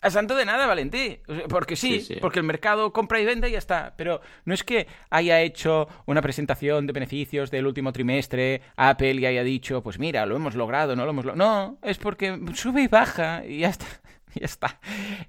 [0.00, 1.18] A santo de nada, Valentí.
[1.48, 2.20] Porque sí, Sí, sí.
[2.20, 3.94] porque el mercado compra y vende y ya está.
[3.96, 9.26] Pero no es que haya hecho una presentación de beneficios del último trimestre, Apple y
[9.26, 11.50] haya dicho, pues mira, lo hemos logrado, no lo hemos logrado.
[11.50, 13.86] No, es porque sube y baja y ya está.
[14.34, 14.80] Ya está.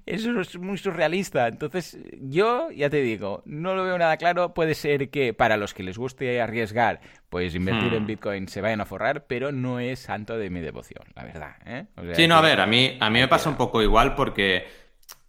[0.06, 1.48] Eso es muy surrealista.
[1.48, 4.54] Entonces, yo ya te digo, no lo veo nada claro.
[4.54, 7.96] Puede ser que para los que les guste arriesgar, pues invertir Hmm.
[7.96, 11.56] en Bitcoin se vayan a forrar, pero no es santo de mi devoción, la verdad.
[11.66, 11.86] ¿eh?
[11.96, 14.14] O sea Sí, no, a ver, a mí, a mí me pasa un poco igual
[14.14, 14.66] porque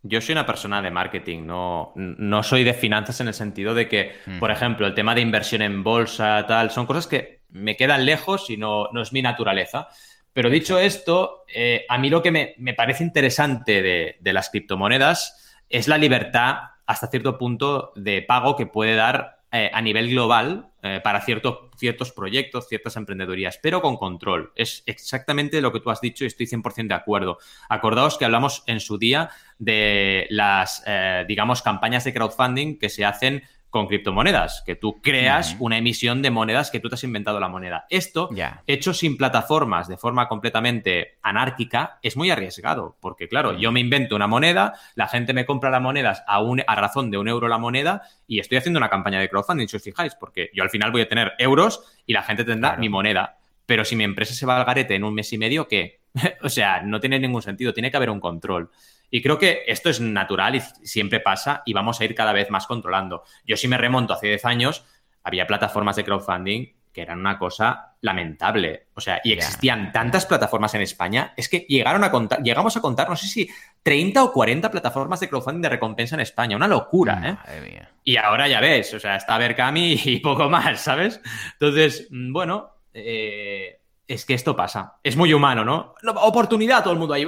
[0.03, 3.88] yo soy una persona de marketing, no, no soy de finanzas en el sentido de
[3.88, 8.05] que, por ejemplo, el tema de inversión en bolsa, tal, son cosas que me quedan
[8.05, 9.89] lejos y no, no es mi naturaleza.
[10.34, 14.50] Pero dicho esto, eh, a mí lo que me, me parece interesante de, de las
[14.50, 20.10] criptomonedas es la libertad hasta cierto punto de pago que puede dar eh, a nivel
[20.10, 24.54] global eh, para ciertos, ciertos proyectos, ciertas emprendedurías, pero con control.
[24.56, 27.38] Es exactamente lo que tú has dicho y estoy 100% de acuerdo.
[27.67, 30.84] Acordaos que hablamos en su día de las,
[31.28, 36.29] digamos, campañas de crowdfunding que se hacen con criptomonedas, que tú creas una emisión de
[36.29, 37.86] monedas que tú te has inventado la moneda.
[37.89, 38.29] Esto,
[38.67, 44.15] hecho sin plataformas, de forma completamente anárquica, es muy arriesgado, porque claro, yo me invento
[44.15, 47.47] una moneda, la gente me compra las monedas a, un, a razón de un euro
[47.47, 50.69] la moneda y estoy haciendo una campaña de crowdfunding, si os fijáis, porque yo al
[50.69, 52.81] final voy a tener euros y la gente tendrá Claro.
[52.81, 53.38] mi moneda.
[53.65, 56.01] Pero si mi empresa se va al garete en un mes y medio, ¿qué?
[56.43, 58.69] o sea, no tiene ningún sentido, tiene que haber un control.
[59.12, 62.50] Y creo que esto es natural y siempre pasa y vamos a ir cada vez
[62.50, 63.24] más controlando.
[63.45, 64.86] Yo si me remonto hace 10 años,
[65.24, 68.88] había plataformas de crowdfunding que eran una cosa lamentable.
[68.95, 72.82] O sea, y existían tantas plataformas en España, es que llegaron a contar, llegamos a
[72.82, 73.50] contar, no sé si
[73.84, 76.56] 30 o 40 plataformas de crowdfunding de recompensa en España.
[76.56, 77.34] Una locura, ¿eh?
[77.34, 77.89] Madre mía.
[78.04, 81.21] Y ahora ya ves, o sea, está Berkami y poco más, ¿sabes?
[81.54, 83.81] Entonces, mm, bueno, eh,
[84.13, 84.97] es que esto pasa.
[85.04, 85.95] Es muy humano, ¿no?
[86.15, 87.26] Oportunidad, todo el mundo ahí.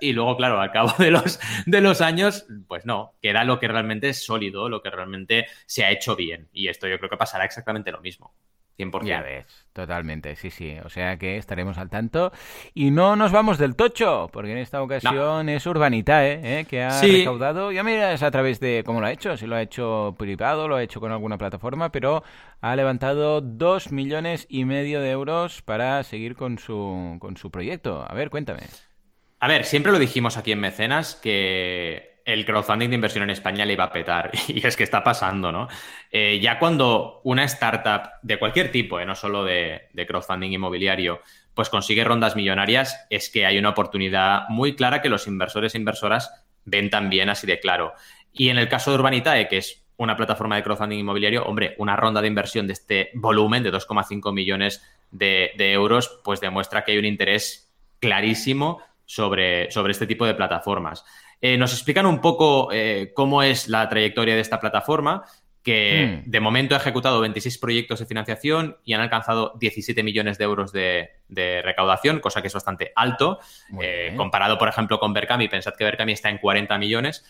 [0.00, 3.68] Y luego, claro, al cabo de los, de los años, pues no, queda lo que
[3.68, 6.48] realmente es sólido, lo que realmente se ha hecho bien.
[6.52, 8.34] Y esto yo creo que pasará exactamente lo mismo.
[8.90, 9.04] 100%.
[9.06, 10.76] Ya ves, totalmente, sí, sí.
[10.84, 12.32] O sea que estaremos al tanto.
[12.74, 16.64] Y no nos vamos del tocho, porque en esta ocasión es Urbanitae, ¿eh?
[16.64, 17.18] que ha Sí.
[17.18, 17.72] recaudado.
[17.72, 20.76] Ya miras a través de cómo lo ha hecho, si lo ha hecho privado, lo
[20.76, 22.22] ha hecho con alguna plataforma, pero
[22.60, 28.04] ha levantado dos millones y medio de euros para seguir con su, con su proyecto.
[28.08, 28.62] A ver, cuéntame.
[29.40, 33.64] A ver, siempre lo dijimos aquí en Mecenas que el crowdfunding de inversión en España
[33.64, 34.30] le iba a petar.
[34.48, 35.68] Y es que está pasando, ¿no?
[36.10, 41.20] Eh, ya cuando una startup de cualquier tipo, eh, no solo de, crowdfunding inmobiliario,
[41.54, 45.78] pues consigue rondas millonarias, es que hay una oportunidad muy clara que los inversores e
[45.78, 47.94] inversoras ven también así de claro.
[48.32, 51.96] Y en el caso de Urbanitae, que es una plataforma de crowdfunding inmobiliario, hombre, una
[51.96, 56.92] ronda de inversión de este volumen de 2,5 millones de, de euros, pues demuestra que
[56.92, 61.04] hay un interés clarísimo sobre, sobre este tipo de plataformas.
[61.42, 65.24] Eh, nos explican un poco eh, cómo es la trayectoria de esta plataforma,
[65.62, 66.30] que Hmm.
[66.30, 70.72] de momento ha ejecutado 26 proyectos de financiación y han alcanzado 17 millones de euros
[70.72, 73.38] de, de recaudación, cosa que es bastante alto.
[73.80, 77.24] Eh, comparado, por ejemplo, con Berkami, pensad que Berkami está en 40 millones.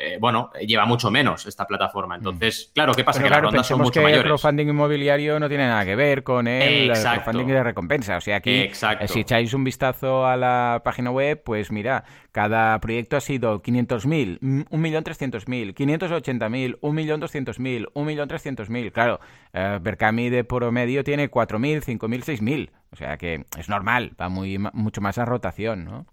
[0.00, 2.14] Eh, bueno, lleva mucho menos esta plataforma.
[2.14, 2.18] Mm.
[2.18, 3.22] Entonces, claro, ¿qué pasa?
[3.22, 4.24] que las rondas son mucho que mayores.
[4.24, 8.16] El crowdfunding inmobiliario no tiene nada que ver con el crowdfunding de recompensa.
[8.16, 12.78] O sea, que eh, si echáis un vistazo a la página web, pues mira, cada
[12.80, 18.92] proyecto ha sido 500.000, 1.300.000, 580.000, 1.200.000, 1.300.000.
[18.92, 19.20] Claro,
[19.52, 22.70] eh, Berkami de promedio tiene 4.000, 5.000, 6.000.
[22.90, 26.06] O sea que es normal, va muy, mucho más a rotación, ¿no?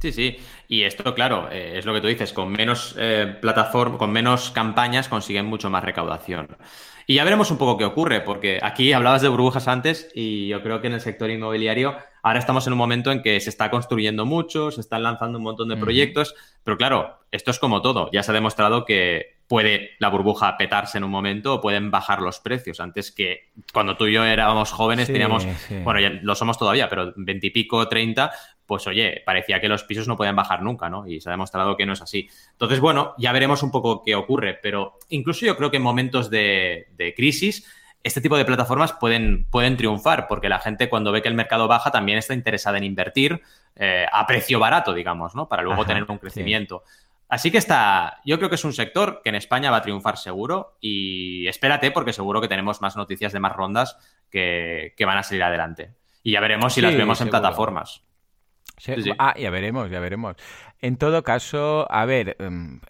[0.00, 0.38] Sí, sí.
[0.66, 4.50] Y esto, claro, eh, es lo que tú dices, con menos eh, plataforma, con menos
[4.50, 6.56] campañas consiguen mucho más recaudación.
[7.06, 10.62] Y ya veremos un poco qué ocurre, porque aquí hablabas de burbujas antes y yo
[10.62, 13.70] creo que en el sector inmobiliario ahora estamos en un momento en que se está
[13.70, 18.08] construyendo mucho, se están lanzando un montón de proyectos, pero claro, esto es como todo.
[18.12, 22.22] Ya se ha demostrado que puede la burbuja petarse en un momento o pueden bajar
[22.22, 22.78] los precios.
[22.78, 25.44] Antes que cuando tú y yo éramos jóvenes teníamos,
[25.82, 28.30] bueno, ya lo somos todavía, pero veintipico, treinta,
[28.64, 31.04] pues oye, parecía que los pisos no podían bajar nunca, ¿no?
[31.04, 32.30] Y se ha demostrado que no es así.
[32.52, 36.30] Entonces, bueno, ya veremos un poco qué ocurre, pero incluso yo creo que en momentos
[36.30, 36.86] de,
[37.16, 37.66] crisis,
[38.04, 41.66] este tipo de plataformas pueden, pueden triunfar, porque la gente cuando ve que el mercado
[41.66, 43.42] baja también está interesada en invertir
[43.74, 45.48] eh, a precio barato, digamos, ¿no?
[45.48, 46.84] Para luego tener un crecimiento.
[47.30, 50.18] Así que está, yo creo que es un sector que en España va a triunfar
[50.18, 53.96] seguro y espérate porque seguro que tenemos más noticias de más rondas
[54.30, 55.94] que, van a salir adelante.
[56.24, 58.02] Y ya veremos si las vemos en plataformas.
[59.18, 60.34] Ah, ya veremos, ya veremos.
[60.80, 62.80] En todo caso, a ver, em,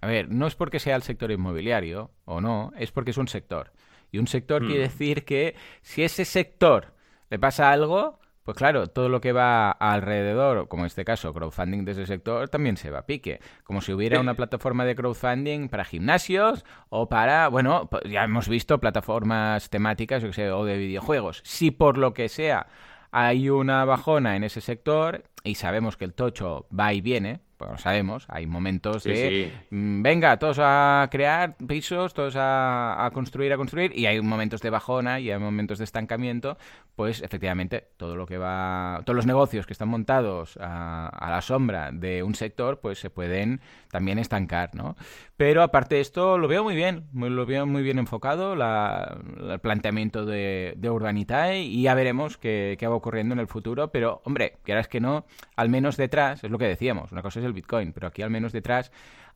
[0.00, 3.28] a ver, no es porque sea el sector inmobiliario o no, es porque es un
[3.28, 3.72] sector.
[4.10, 4.88] Y un sector quiere mm.
[4.88, 6.94] decir que si ese sector
[7.28, 8.19] le pasa algo,
[8.50, 12.48] pues claro, todo lo que va alrededor, como en este caso, crowdfunding de ese sector,
[12.48, 13.38] también se va a pique.
[13.62, 18.48] Como si hubiera una plataforma de crowdfunding para gimnasios o para, bueno, pues ya hemos
[18.48, 21.42] visto plataformas temáticas o de videojuegos.
[21.44, 22.66] Si por lo que sea
[23.12, 27.72] hay una bajona en ese sector y sabemos que el tocho va y viene, pues
[27.72, 33.58] lo sabemos, hay momentos de, mm, venga, todos a crear pisos, todos a, construir, a
[33.58, 36.56] construir, y hay momentos de bajona y hay momentos de estancamiento,
[36.96, 41.90] pues efectivamente todo lo que va, todos los negocios que están montados a, la sombra
[41.92, 44.96] de un sector, pues se pueden también estancar, ¿no?
[45.36, 50.24] Pero aparte de esto, lo veo muy bien, lo veo muy bien enfocado, el planteamiento
[50.24, 54.56] de, de Urbanitae, y ya veremos qué, qué va ocurriendo en el futuro, pero hombre,
[54.64, 57.92] quieras que no, al menos detrás, es lo que decíamos, una cosa es el Bitcoin,
[57.92, 58.90] pero aquí al menos detrás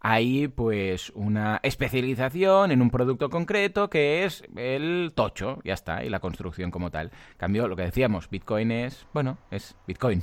[0.06, 6.10] hay pues una especialización en un producto concreto que es el tocho, ya está, y
[6.10, 7.10] la construcción como tal.
[7.38, 10.22] Cambio, lo que decíamos, Bitcoin es, bueno, es Bitcoin.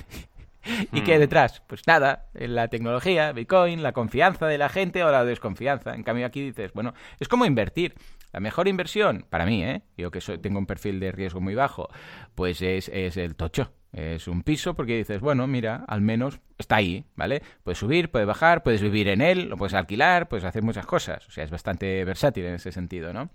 [0.92, 1.20] ¿Y qué hmm.
[1.20, 1.64] detrás?
[1.66, 5.96] Pues nada, la tecnología, Bitcoin, la confianza de la gente o la desconfianza.
[5.96, 7.96] En cambio aquí dices, bueno, es como invertir.
[8.34, 9.82] La mejor inversión, para mí, ¿eh?
[9.98, 11.90] yo que soy, tengo un perfil de riesgo muy bajo,
[12.36, 13.74] pues es, es el tocho.
[13.94, 17.42] Es un piso porque dices, bueno, mira, al menos está ahí, ¿vale?
[17.64, 21.28] Puedes subir, puedes bajar, puedes vivir en él, lo puedes alquilar, puedes hacer muchas cosas.
[21.28, 23.30] O sea, es bastante versátil en ese sentido, ¿no?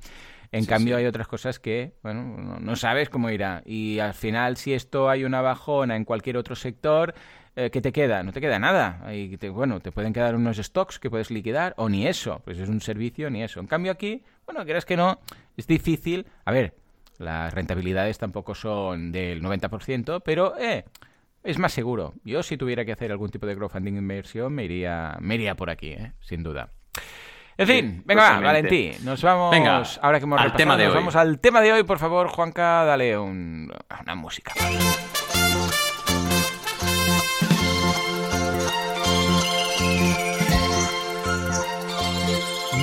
[0.52, 3.62] En cambio, hay otras cosas que, bueno, no, sabes cómo irá.
[3.66, 7.14] Y al final, si esto hay una bajona en cualquier otro sector,
[7.56, 8.22] eh, ¿qué te queda?
[8.22, 9.04] No te queda nada.
[9.52, 12.80] Bueno, te pueden quedar unos stocks que puedes liquidar, o ni eso, pues es un
[12.80, 13.60] servicio, ni eso.
[13.60, 15.18] En cambio, aquí, bueno, quieras que no,
[15.56, 16.26] es difícil.
[16.44, 16.74] A ver,
[17.20, 20.84] las rentabilidades tampoco son del 90%, pero eh,
[21.42, 22.14] es más seguro.
[22.24, 25.70] Yo si tuviera que hacer algún tipo de crowdfunding inversión me iría, me iría por
[25.70, 26.70] aquí, eh, sin duda.
[27.58, 31.38] En fin, venga, Valentí, nos vamos, ahora que hemos al tema de nos vamos al
[31.38, 34.52] tema de hoy, por favor, Juanca, dale un, una música.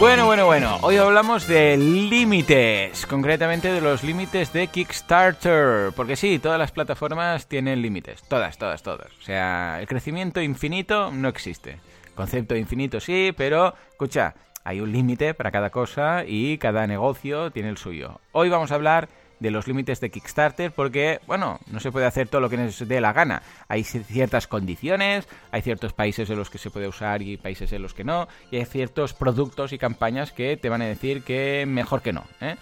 [0.04, 0.80] Bueno, bueno, bueno.
[0.82, 5.94] Hoy hablamos de límites, concretamente de los límites de Kickstarter.
[5.96, 8.22] Porque sí, todas las plataformas tienen límites.
[8.24, 9.08] Todas, todas, todas.
[9.18, 11.80] O sea, el crecimiento infinito no existe.
[12.16, 14.36] Concepto infinito sí, pero escucha,
[14.66, 18.20] hay un límite para cada cosa y cada negocio tiene el suyo.
[18.34, 19.08] Hoy vamos a hablar
[19.44, 22.88] de los límites de Kickstarter porque, bueno, no se puede hacer todo lo que nos
[22.88, 23.44] dé la gana.
[23.68, 27.82] Hay ciertas condiciones, hay ciertos países en los que se puede usar y países en
[27.82, 31.66] los que no, y hay ciertos productos y campañas que te van a decir que
[31.68, 32.24] mejor que no.
[32.40, 32.56] ¿eh?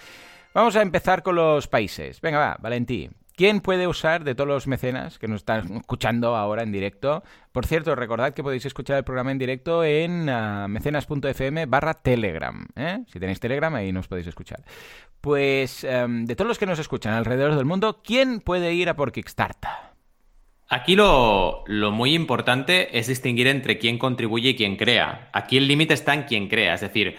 [0.56, 2.20] Vamos a empezar con los países.
[2.20, 3.10] Venga, va, Valentí.
[3.36, 7.24] ¿Quién puede usar de todos los mecenas que nos están escuchando ahora en directo?
[7.52, 12.68] Por cierto, recordad que podéis escuchar el programa en directo en uh, mecenas.fm barra Telegram.
[12.76, 13.04] ¿eh?
[13.08, 14.62] Si tenéis Telegram, ahí nos podéis escuchar.
[15.22, 18.96] Pues em, de todos los que nos escuchan alrededor del mundo, ¿quién puede ir a
[18.96, 19.70] por Kickstarter?
[20.68, 25.30] Aquí lo, lo, muy importante es distinguir entre quién contribuye y quién crea.
[25.34, 27.18] Aquí el límite está en quién crea, es decir,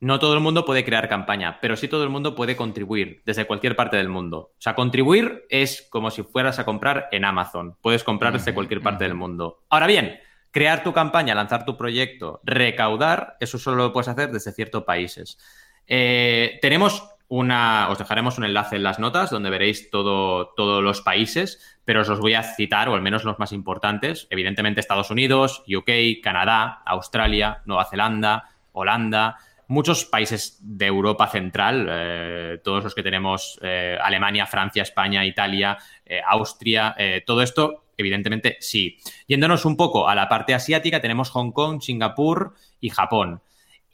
[0.00, 3.46] no todo el mundo puede crear campaña, pero sí todo el mundo puede contribuir desde
[3.46, 4.52] cualquier parte del mundo.
[4.58, 7.76] O sea, contribuir es como si fueras a comprar en Amazon.
[7.80, 9.62] Puedes comprar desde cualquier parte del mundo.
[9.70, 10.18] Ahora bien,
[10.50, 15.38] crear tu campaña, lanzar tu proyecto, recaudar, eso solo lo puedes hacer desde ciertos países.
[15.86, 21.00] Eh, tenemos una, os dejaremos un enlace en las notas donde veréis todo, todos los
[21.00, 24.26] países, pero os los voy a citar, o al menos los más importantes.
[24.30, 32.60] Evidentemente Estados Unidos, UK, Canadá, Australia, Nueva Zelanda, Holanda, muchos países de Europa Central, eh,
[32.62, 36.94] todos los que tenemos eh, Alemania, Francia, España, Italia, eh, Austria,
[37.26, 38.98] todo esto, evidentemente sí.
[39.26, 43.40] Yéndonos un poco a la parte asiática, tenemos Hong Kong, Singapur y Japón.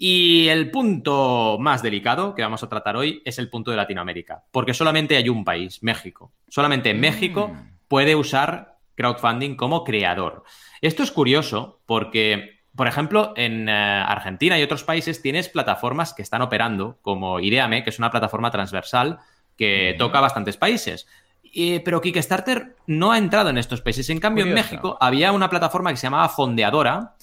[0.03, 4.43] Y el punto más delicado que vamos a tratar hoy es el punto de Latinoamérica,
[4.51, 6.33] porque solamente hay un país, México.
[6.49, 6.99] Solamente Mm.
[7.01, 7.53] México
[7.87, 10.45] puede usar crowdfunding como creador.
[10.81, 16.23] Esto es curioso porque, por ejemplo, en eh, Argentina y otros países tienes plataformas que
[16.23, 19.19] están operando, como Ideame, que es una plataforma transversal
[19.59, 19.99] que Ujú.
[20.07, 21.07] toca a bastantes países.
[21.53, 24.09] Eh, pero Kickstarter no ha entrado en estos países.
[24.09, 24.55] En cambio, en.
[24.55, 27.17] México había una plataforma que se llamaba Fondeadora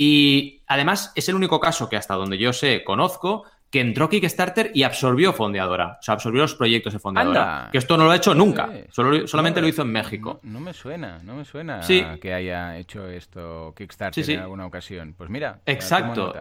[0.00, 4.70] y además es el único caso que hasta donde yo sé, conozco, que entró Kickstarter
[4.72, 5.98] y absorbió Fondeadora.
[6.00, 7.56] O sea, absorbió los proyectos de Fondeadora.
[7.58, 7.70] Anda.
[7.72, 8.70] Que esto no lo ha hecho nunca.
[8.90, 10.40] Solo- solamente No, lo hizo en México.
[10.44, 12.02] No, no me suena, no me suena Sí.
[12.22, 14.34] que haya hecho esto Kickstarter Sí, sí.
[14.34, 15.14] en alguna ocasión.
[15.18, 16.32] Pues mira, Exacto.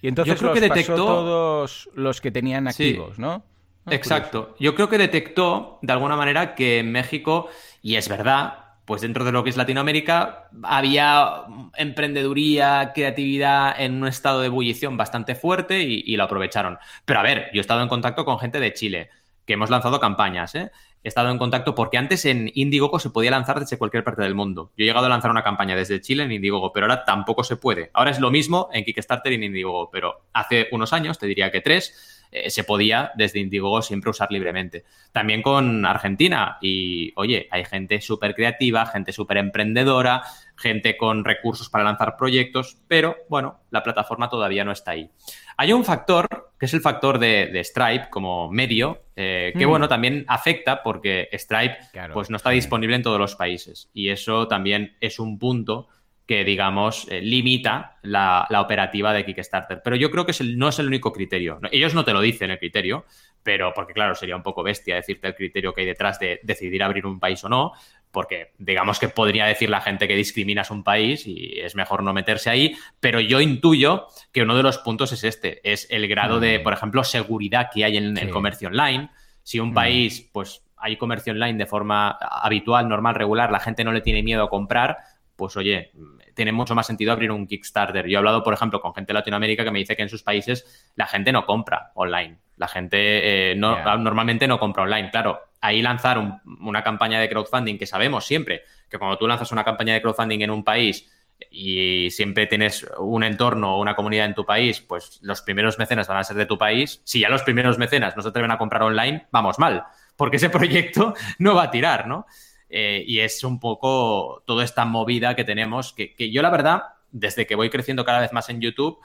[0.00, 3.42] Y entonces Yo creo los que pasó detectó- todos los que tenían activos, ¿no?
[3.86, 4.54] Ah, Exacto.
[4.60, 7.48] Yo creo que detectó de alguna manera que en México,
[7.82, 11.42] y es verdad, pues dentro de lo que es Latinoamérica, había
[11.76, 16.78] emprendeduría, creatividad en un estado de ebullición bastante fuerte y, y lo aprovecharon.
[17.04, 19.10] Pero a ver, yo he estado en contacto con gente de Chile,
[19.44, 20.70] que hemos lanzado campañas, ¿eh?
[21.04, 24.34] He estado en contacto porque antes en Indiegogo se podía lanzar desde cualquier parte del
[24.34, 24.72] mundo.
[24.74, 27.56] Yo he llegado a lanzar una campaña desde Chile en Indiegogo, pero ahora tampoco se
[27.56, 27.90] puede.
[27.92, 31.50] Ahora es lo mismo en Kickstarter y en Indiegogo, pero hace unos años, te diría
[31.50, 34.84] que tres, eh, se podía desde Indiegogo siempre usar libremente.
[35.12, 36.58] También con Argentina.
[36.60, 40.22] Y oye, hay gente súper creativa, gente súper emprendedora,
[40.56, 45.10] gente con recursos para lanzar proyectos, pero bueno, la plataforma todavía no está ahí.
[45.56, 49.70] Hay un factor, que es el factor de, de Stripe como medio, eh, que Mm.
[49.70, 53.88] bueno, también afecta porque Stripe Claro, pues no está disponible en todos los países.
[53.92, 55.88] Y eso también es un punto
[56.28, 59.80] que, digamos, eh, limita la, la operativa de Kickstarter.
[59.82, 61.58] Pero yo creo que es el- no es el único criterio.
[61.72, 63.06] Ellos no te lo dicen el criterio,
[63.42, 66.82] pero porque, claro, sería un poco bestia decirte el criterio que hay detrás de decidir
[66.82, 67.72] abrir un país o no,
[68.10, 72.12] porque digamos que podría decir la gente que discriminas un país y es mejor no
[72.12, 76.40] meterse ahí, pero yo intuyo que uno de los puntos es este, es el grado
[76.40, 76.62] de, Mm.
[76.62, 79.08] por ejemplo, seguridad que hay en el comercio online.
[79.42, 79.74] Si un Mm.
[79.74, 84.22] país, pues hay comercio online de forma habitual, normal, regular, la gente no le tiene
[84.22, 84.98] miedo a comprar,
[85.38, 85.92] pues oye,
[86.34, 88.06] tiene mucho más sentido abrir un Kickstarter.
[88.06, 90.22] Yo he hablado, por ejemplo, con gente de Latinoamérica que me dice que en sus
[90.24, 92.38] países la gente no compra online.
[92.56, 95.10] La gente eh, no, normalmente no compra online.
[95.10, 99.52] Claro, ahí lanzar un- una campaña de crowdfunding que sabemos siempre que cuando tú lanzas
[99.52, 101.08] una campaña de crowdfunding en un país
[101.52, 106.08] y siempre tienes un entorno o una comunidad en tu país, pues los primeros mecenas
[106.08, 107.00] van a ser de tu país.
[107.04, 109.84] Si ya los primeros mecenas no se atreven a comprar online, vamos mal,
[110.16, 112.26] porque ese proyecto no va a tirar, ¿no?
[112.70, 116.82] Eh, y es un poco toda esta movida que tenemos, que, que yo la verdad,
[117.10, 118.98] desde que voy creciendo cada vez más en YouTube,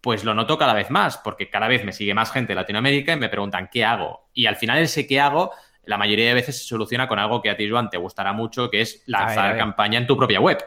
[0.00, 3.12] pues lo noto cada vez más, porque cada vez me sigue más gente de Latinoamérica
[3.12, 4.28] y me preguntan qué hago.
[4.32, 5.52] Y al final ese qué hago,
[5.84, 8.70] la mayoría de veces se soluciona con algo que a ti, Joan, te gustará mucho,
[8.70, 9.58] que es A ver, lanzar a ver.
[9.58, 10.58] campaña en tu propia web.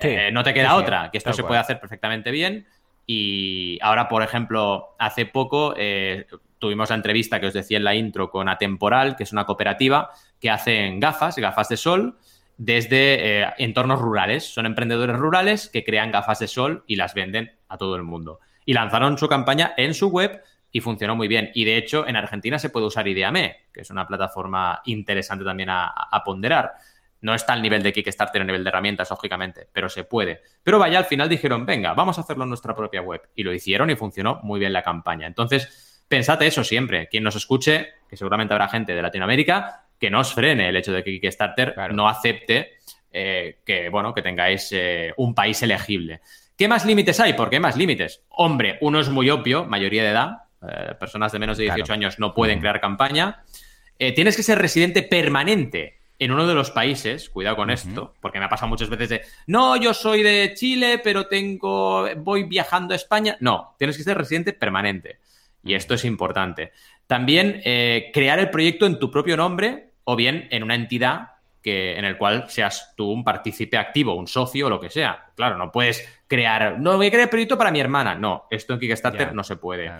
[0.00, 1.48] Sí, Eh, no te queda sí, otra, que esto se cual.
[1.48, 2.66] puede hacer perfectamente bien.
[3.06, 6.26] Y ahora, por ejemplo, hace poco eh,
[6.58, 10.10] tuvimos la entrevista que os decía en la intro con Atemporal, que es una cooperativa
[10.40, 12.18] que hacen gafas, gafas de sol,
[12.56, 14.44] desde eh, entornos rurales.
[14.44, 18.40] Son emprendedores rurales que crean gafas de sol y las venden a todo el mundo.
[18.64, 21.50] Y lanzaron su campaña en su web y funcionó muy bien.
[21.54, 25.70] Y de hecho, en Argentina se puede usar Ideame, que es una plataforma interesante también
[25.70, 26.74] a, a ponderar.
[27.20, 30.42] No está al nivel de Kickstarter, a nivel de herramientas, lógicamente, pero se puede.
[30.62, 33.22] Pero vaya, al final dijeron, venga, vamos a hacerlo en nuestra propia web.
[33.34, 35.26] Y lo hicieron y funcionó muy bien la campaña.
[35.26, 37.08] Entonces, pensad eso siempre.
[37.08, 40.92] Quien nos escuche, que seguramente habrá gente de Latinoamérica, que no os frene el hecho
[40.92, 41.94] de que Kickstarter Claro.
[41.94, 42.72] no acepte
[43.12, 46.20] eh, que, bueno, que tengáis eh, un país elegible.
[46.56, 47.32] ¿Qué más límites hay?
[47.34, 48.22] ¿Por qué más límites?
[48.30, 50.30] Hombre, uno es muy obvio, mayoría de edad.
[50.60, 51.94] eh, personas de menos de 18 Claro.
[51.94, 52.60] años no pueden Mm.
[52.60, 53.44] crear campaña.
[53.96, 58.44] Tienes que ser residente permanente en uno de los países, cuidado con esto, porque me
[58.46, 62.96] ha pasado muchas veces de, no, yo soy de Chile, pero tengo, voy viajando a
[62.96, 63.36] España.
[63.40, 65.18] No, tienes que ser residente permanente.
[65.64, 66.72] Y esto es importante.
[67.06, 71.98] También eh, crear el proyecto en tu propio nombre o bien en una entidad que,
[71.98, 75.26] en el cual seas tú un partícipe activo, un socio o lo que sea.
[75.34, 78.14] Claro, no puedes crear, no voy a crear el proyecto para mi hermana.
[78.14, 79.90] No, esto en Kickstarter no se puede.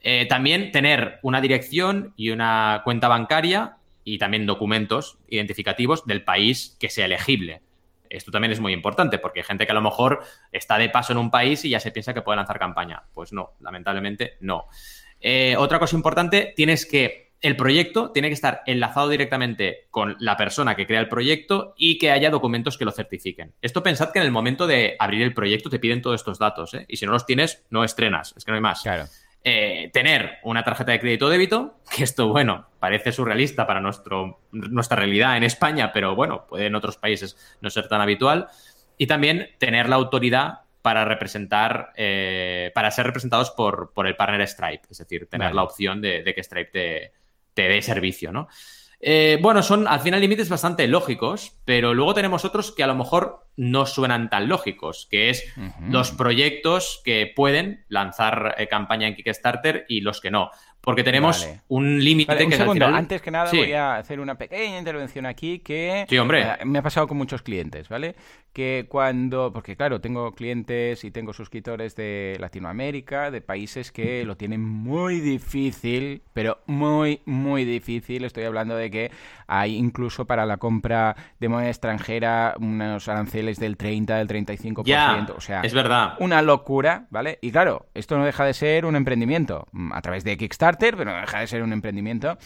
[0.00, 6.76] Eh, también tener una dirección y una cuenta bancaria y también documentos identificativos del país
[6.78, 7.62] que sea elegible.
[8.08, 11.12] Esto también es muy importante porque hay gente que a lo mejor está de paso
[11.12, 13.02] en un país y ya se piensa que puede lanzar campaña.
[13.12, 14.66] Pues no, lamentablemente no.
[15.20, 20.34] Eh, otra cosa importante, tienes que el proyecto tiene que estar enlazado directamente con la
[20.34, 23.52] persona que crea el proyecto y que haya documentos que lo certifiquen.
[23.60, 26.72] Esto pensad que en el momento de abrir el proyecto te piden todos estos datos,
[26.72, 26.86] ¿eh?
[26.88, 28.80] Y si no los tienes, no estrenas, es que no hay más.
[28.80, 29.04] Claro.
[29.46, 34.40] Eh, tener una tarjeta de crédito o débito, que esto, bueno, parece surrealista para nuestro,
[34.52, 38.48] nuestra realidad en España, pero bueno, puede en otros países no ser tan habitual.
[38.96, 44.48] Y también tener la autoridad para representar, eh, para ser representados por, por, el partner
[44.48, 45.56] Stripe, es decir, tener vale.
[45.56, 47.12] la opción de, de que Stripe te,
[47.52, 48.48] te dé servicio, ¿no?
[49.06, 52.94] Eh, bueno, son al final límites bastante lógicos, pero luego tenemos otros que a lo
[52.94, 55.90] mejor no suenan tan lógicos, que es uh -huh.
[55.90, 60.50] los proyectos que pueden lanzar eh, campaña en Kickstarter y los que no.
[60.84, 61.60] Porque tenemos vale.
[61.68, 62.84] un límite vale, un que segundo.
[62.84, 62.94] al final...
[62.94, 63.56] Antes que nada sí.
[63.56, 66.42] voy a hacer una pequeña intervención aquí que sí, hombre.
[66.42, 68.14] Eh, me ha pasado con muchos clientes, ¿vale?
[68.52, 74.36] Que cuando, porque claro, tengo clientes y tengo suscriptores de Latinoamérica, de países que lo
[74.36, 78.24] tienen muy difícil, pero muy, muy difícil.
[78.24, 79.10] Estoy hablando de que
[79.46, 84.84] hay incluso para la compra de moneda extranjera unos aranceles del 30, del 35%.
[84.84, 86.14] Ya, o sea, es verdad.
[86.20, 87.38] Una locura, ¿vale?
[87.40, 91.04] Y claro, esto no deja de ser un emprendimiento mm, a través de Kickstarter pero
[91.04, 92.38] no deja de ser un emprendimiento.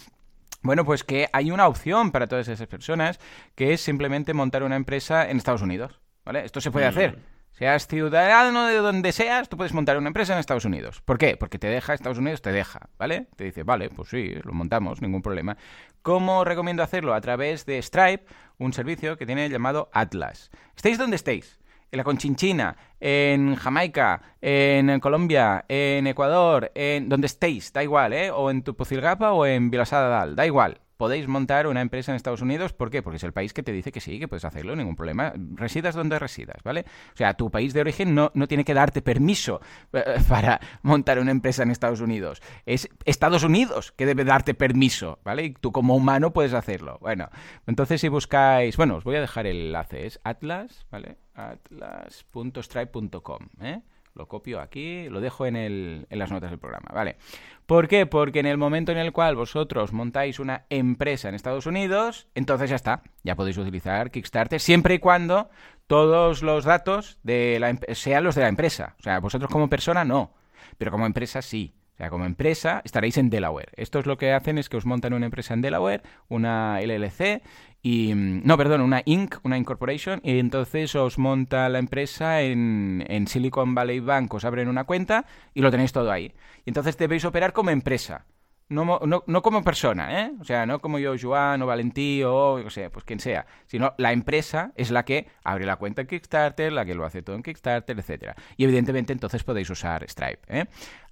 [0.62, 3.20] Bueno, pues que hay una opción para todas esas personas,
[3.54, 6.44] que es simplemente montar una empresa en Estados Unidos, ¿vale?
[6.44, 6.88] Esto se puede mm.
[6.88, 7.18] hacer.
[7.52, 11.00] Seas ciudadano de donde seas, tú puedes montar una empresa en Estados Unidos.
[11.04, 11.36] ¿Por qué?
[11.36, 13.26] Porque te deja, Estados Unidos te deja, ¿vale?
[13.36, 15.56] Te dice, vale, pues sí, lo montamos, ningún problema.
[16.02, 17.14] ¿Cómo recomiendo hacerlo?
[17.14, 18.26] A través de Stripe,
[18.58, 20.50] un servicio que tiene llamado Atlas.
[20.76, 21.58] Estéis donde estéis
[21.90, 28.30] en la Conchinchina, en Jamaica, en Colombia, en Ecuador, en donde estéis, da igual, ¿eh?
[28.30, 30.80] O en Tupocilgapa o en Vilasada Dal, da igual.
[30.98, 33.02] Podéis montar una empresa en Estados Unidos, ¿por qué?
[33.02, 35.32] Porque es el país que te dice que sí, que puedes hacerlo, ningún problema.
[35.54, 36.86] Residas donde residas, ¿vale?
[37.14, 39.60] O sea, tu país de origen no, no tiene que darte permiso
[39.92, 42.42] eh, para montar una empresa en Estados Unidos.
[42.66, 45.44] Es Estados Unidos que debe darte permiso, ¿vale?
[45.44, 46.98] Y tú como humano puedes hacerlo.
[47.00, 47.28] Bueno,
[47.68, 51.16] entonces si buscáis, bueno, os voy a dejar el enlace, es atlas, ¿vale?
[51.34, 53.82] atlas.stripe.com, ¿eh?
[54.18, 57.18] Lo copio aquí, lo dejo en, el, en, las notas del programa, ¿vale?
[57.66, 58.04] ¿Por qué?
[58.04, 62.68] Porque en el momento en el cual vosotros montáis una empresa en Estados Unidos, entonces
[62.68, 65.50] ya está, ya podéis utilizar Kickstarter siempre y cuando
[65.86, 68.96] todos los datos de la, sean los de la empresa.
[68.98, 70.34] O sea, vosotros como persona no,
[70.78, 71.77] pero como empresa sí.
[71.98, 73.72] O sea, como empresa estaréis en Delaware.
[73.74, 77.42] Esto es lo que hacen es que os montan una empresa en Delaware, una LLC,
[77.82, 83.26] y no, perdón, una Inc., una Incorporation, y entonces os monta la empresa en, en,
[83.26, 86.32] Silicon Valley Bank, os abren una cuenta y lo tenéis todo ahí.
[86.64, 88.26] Y entonces debéis operar como empresa.
[88.70, 90.32] No, no, no, como persona, ¿eh?
[90.40, 93.94] O sea, no como yo, Joan o Valentí o, o sea, pues quien sea, sino
[93.96, 97.34] la empresa es la que abre la cuenta en Kickstarter, la que lo hace todo
[97.34, 98.36] en Kickstarter, etcétera.
[98.58, 100.66] Y evidentemente entonces podéis usar Stripe, ¿eh?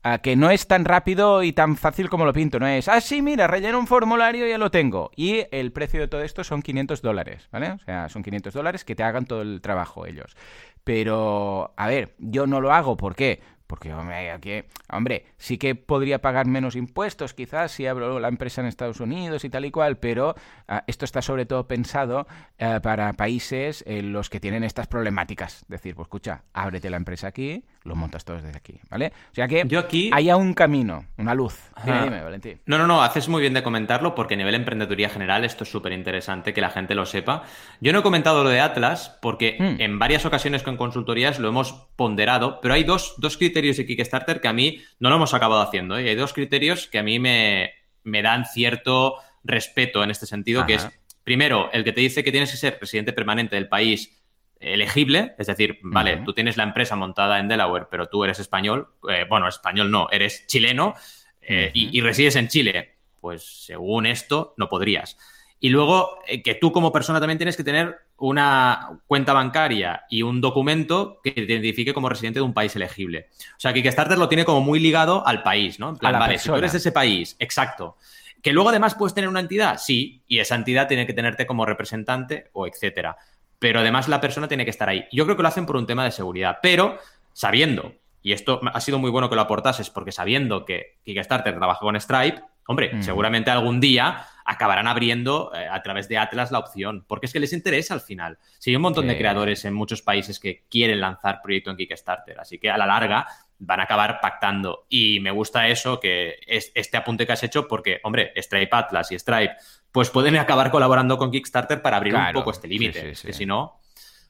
[0.05, 3.01] Uh, que no es tan rápido y tan fácil como lo pinto, no es, ah,
[3.01, 5.11] sí, mira, relleno un formulario y ya lo tengo.
[5.17, 7.73] Y el precio de todo esto son 500 dólares, ¿vale?
[7.73, 10.37] O sea, son 500 dólares que te hagan todo el trabajo ellos.
[10.85, 13.41] Pero, a ver, yo no lo hago, ¿por qué?
[13.67, 18.61] Porque, hombre, aquí, hombre, sí que podría pagar menos impuestos, quizás, si abro la empresa
[18.61, 20.37] en Estados Unidos y tal y cual, pero
[20.69, 22.27] uh, esto está sobre todo pensado
[22.61, 25.65] uh, para países en los que tienen estas problemáticas.
[25.69, 29.13] Decir, pues escucha, ábrete la empresa aquí, lo montas todo desde aquí, ¿vale?
[29.33, 30.11] O sea que Yo aquí...
[30.13, 31.59] haya un camino, una luz.
[31.85, 32.61] Dime, dime, Valentín.
[32.67, 35.71] No, no, no, haces muy bien de comentarlo porque a nivel emprendeduría general esto es
[35.71, 37.43] súper interesante que la gente lo sepa.
[37.81, 39.81] Yo no he comentado lo de Atlas porque mm.
[39.81, 44.41] en varias ocasiones con consultorías lo hemos ponderado, pero hay dos, dos criterios de Kickstarter
[44.41, 45.97] que a mí no lo hemos acabado haciendo.
[45.99, 46.05] ¿eh?
[46.05, 47.73] Y hay dos criterios que a mí me,
[48.05, 50.67] me dan cierto respeto en este sentido, Ajá.
[50.67, 50.89] que es,
[51.25, 54.13] primero, el que te dice que tienes que ser residente permanente del país
[54.59, 58.89] elegible, es decir, vale, tú tienes la empresa montada en Delaware, pero tú eres español,
[59.09, 60.95] eh, bueno, español no, eres chileno
[61.43, 65.19] eh, y, resides en Chile, pues según esto no podrías.
[65.59, 70.23] Y luego eh, que tú como persona también tienes que tener una cuenta bancaria y
[70.23, 73.29] un documento que te identifique como residente de un país elegible.
[73.57, 75.91] O sea, que Kickstarter lo tiene como muy ligado al país, ¿no?
[75.91, 76.43] En plan, vale, persona.
[76.43, 77.97] si tú eres de ese país, exacto.
[78.43, 81.67] Que luego además puedes tener una entidad, sí, y esa entidad tiene que tenerte como
[81.67, 83.17] representante o etcétera
[83.59, 85.07] pero además la persona tiene que estar ahí.
[85.13, 86.99] Yo creo que lo hacen por un tema de seguridad, pero
[87.33, 91.81] sabiendo, y esto ha sido muy bueno que lo aportases, porque sabiendo que Kickstarter trabaja
[91.81, 93.03] con Stripe, hombre, mm.
[93.03, 97.41] seguramente algún día acabarán abriendo eh, a través de Atlas la opción, porque es que
[97.41, 98.39] les interesa al final.
[98.59, 99.09] Si hay un montón sí.
[99.09, 102.87] de creadores en muchos países que quieren lanzar proyecto en Kickstarter, así que a la
[102.87, 103.27] larga
[103.59, 104.87] van a acabar pactando.
[104.89, 109.11] Y me gusta eso, que es este apunte que has hecho, porque, hombre, Stripe Atlas
[109.11, 109.57] y Stripe
[109.91, 113.01] pues pueden acabar colaborando con Kickstarter para abrir claro, un poco este límite.
[113.01, 113.27] Sí, sí, sí.
[113.27, 113.81] Que si no.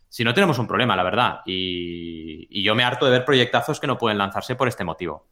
[0.09, 1.41] Si no tenemos un problema, la verdad.
[1.45, 5.27] Y, yo me harto de ver proyectazos que no pueden lanzarse por este motivo.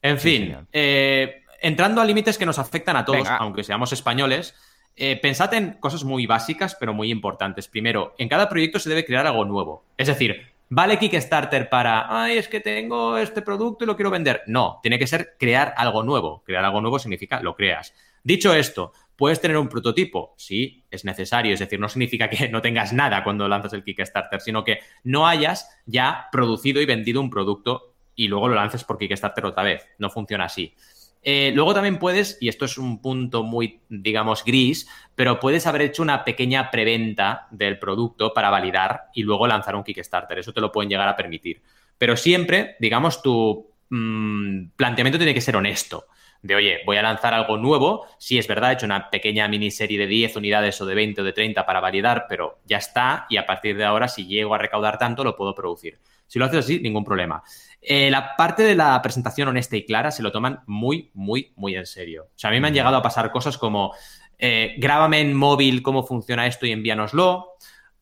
[0.00, 4.54] En fin, eh, entrando a límites que nos afectan a todos, aunque seamos españoles,
[5.00, 7.68] eh, pensad en cosas muy básicas, pero muy importantes.
[7.68, 9.84] Primero, en cada proyecto se debe crear algo nuevo.
[9.96, 14.42] Es decir, ¿vale Kickstarter para, ay, es que tengo este producto y lo quiero vender?
[14.48, 16.42] No, tiene que ser crear algo nuevo.
[16.44, 17.94] Crear algo nuevo significa lo creas.
[18.24, 20.34] Dicho esto, ¿puedes tener un prototipo?
[20.36, 21.54] Sí, es necesario.
[21.54, 25.28] Es decir, no significa que no tengas nada cuando lanzas el Kickstarter, sino que no
[25.28, 29.86] hayas ya producido y vendido un producto y luego lo lances por Kickstarter otra vez.
[29.98, 30.74] No funciona así.
[31.22, 35.82] Eh, luego también puedes, y esto es un punto muy, digamos, gris, pero puedes haber
[35.82, 40.38] hecho una pequeña preventa del producto para validar y luego lanzar un Kickstarter.
[40.38, 41.60] Eso te lo pueden llegar a permitir.
[41.98, 46.06] Pero siempre, digamos, tu mm, planteamiento tiene que ser honesto.
[46.42, 48.06] De, oye, voy a lanzar algo nuevo.
[48.18, 51.24] Si es verdad, he hecho una pequeña miniserie de 10 unidades o de 20 o
[51.24, 53.26] de 30 para validar, pero ya está.
[53.28, 55.98] Y a partir de ahora, si llego a recaudar tanto, lo puedo producir.
[56.26, 57.42] Si lo haces así, ningún problema.
[57.80, 61.74] Eh, la parte de la presentación honesta y clara se lo toman muy, muy, muy
[61.74, 62.24] en serio.
[62.24, 63.94] O sea, a mí me han llegado a pasar cosas como,
[64.38, 67.54] eh, grábame en móvil cómo funciona esto y envíanoslo.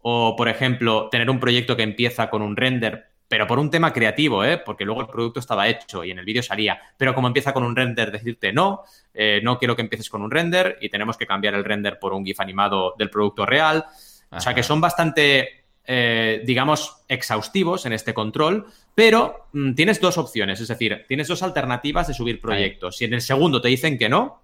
[0.02, 3.92] O, por ejemplo, tener un proyecto que empieza con un render, pero por un tema
[3.92, 4.58] creativo, ¿eh?
[4.58, 6.80] porque luego el producto estaba hecho y en el vídeo salía.
[6.96, 10.30] Pero como empieza con un render, decirte no, eh, no quiero que empieces con un
[10.30, 13.84] render y tenemos que cambiar el render por un GIF animado del producto real.
[14.30, 20.18] O sea que son bastante eh, digamos, exhaustivos en este control, pero mm, tienes dos
[20.18, 22.96] opciones, es decir, tienes dos alternativas de subir proyectos.
[22.96, 24.42] Si en el segundo te dicen que no,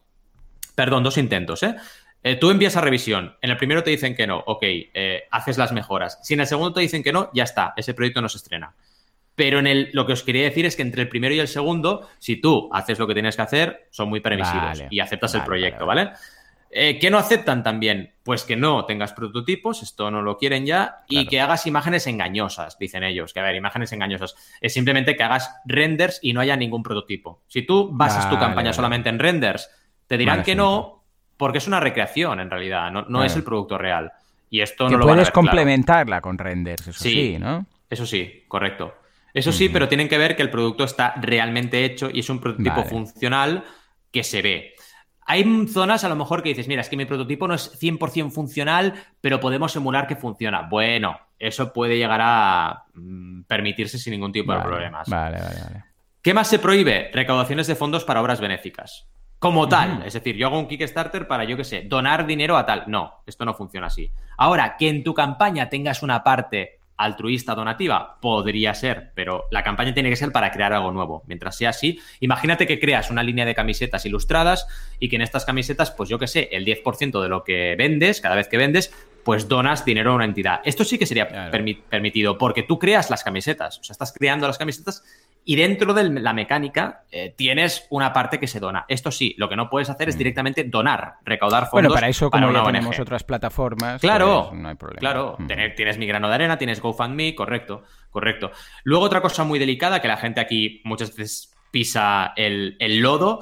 [0.76, 1.74] perdón, dos intentos, ¿eh?
[2.22, 2.36] ¿Eh?
[2.36, 5.72] tú envías a revisión, en el primero te dicen que no, ok, eh, haces las
[5.72, 6.18] mejoras.
[6.22, 8.74] Si en el segundo te dicen que no, ya está, ese proyecto no se estrena.
[9.34, 11.48] Pero en el, lo que os quería decir es que entre el primero y el
[11.48, 15.42] segundo, si tú haces lo que tienes que hacer, son muy permisivos y aceptas el
[15.42, 16.10] proyecto, ¿vale?
[16.74, 18.14] Eh, ¿Qué no aceptan también?
[18.22, 22.78] Pues que no tengas prototipos, esto no lo quieren ya, y que hagas imágenes engañosas,
[22.78, 23.34] dicen ellos.
[23.34, 24.34] Que a ver, imágenes engañosas.
[24.60, 27.42] Es simplemente que hagas renders y no haya ningún prototipo.
[27.46, 29.70] Si tú basas tu campaña solamente en renders,
[30.06, 31.01] te dirán que no,
[31.43, 34.12] porque es una recreación en realidad, no, es el producto real.
[34.49, 37.66] Y esto no lo puedes complementarla con renders, eso sí, ¿no?
[37.90, 38.95] Eso sí, correcto.
[39.34, 42.38] Eso sí, pero tienen que ver que el producto está realmente hecho y es un
[42.38, 43.64] prototipo funcional
[44.12, 44.74] que se ve.
[45.26, 48.30] Hay zonas a lo mejor que dices, mira, es que mi prototipo no es 100%
[48.30, 50.62] funcional, pero podemos emular que funciona.
[50.62, 55.09] Bueno, eso puede llegar a mm, permitirse sin ningún tipo de problemas.
[55.09, 55.84] Vale, vale, vale.
[56.22, 57.11] ¿Qué más se prohíbe?
[57.12, 59.09] Recaudaciones de fondos para obras benéficas.
[59.43, 62.64] Como tal, es decir, yo hago un Kickstarter para, yo qué sé, donar dinero a
[62.64, 62.84] tal.
[62.86, 64.09] No, esto no funciona así.
[64.36, 68.18] Ahora, que en tu campaña tengas una parte altruista donativa?
[68.20, 71.24] Podría ser, pero la campaña tiene que ser para crear algo nuevo.
[71.26, 74.68] Mientras sea así, imagínate que creas una línea de camisetas ilustradas
[75.01, 78.20] y que en estas camisetas, pues yo qué sé, el 10% de lo que vendes,
[78.20, 80.61] cada vez que vendes, pues donas dinero a una entidad.
[80.64, 81.51] Esto sí que sería
[81.90, 85.03] permitido porque tú creas las camisetas, o sea, estás creando las camisetas
[85.45, 88.84] y dentro de la mecánica eh, tienes una parte que se dona.
[88.88, 90.18] Esto sí, lo que no puedes hacer es mm.
[90.18, 91.88] directamente donar, recaudar fondos.
[91.88, 95.01] Bueno, para eso, como ya tenemos otras plataformas, claro, pues no hay problema.
[95.01, 95.47] Claro, mm.
[95.76, 98.53] tienes mi grano de arena, tienes GoFundMe, correcto, correcto.
[98.84, 103.40] Luego, otra cosa muy delicada que la gente aquí muchas veces pisa el, lodo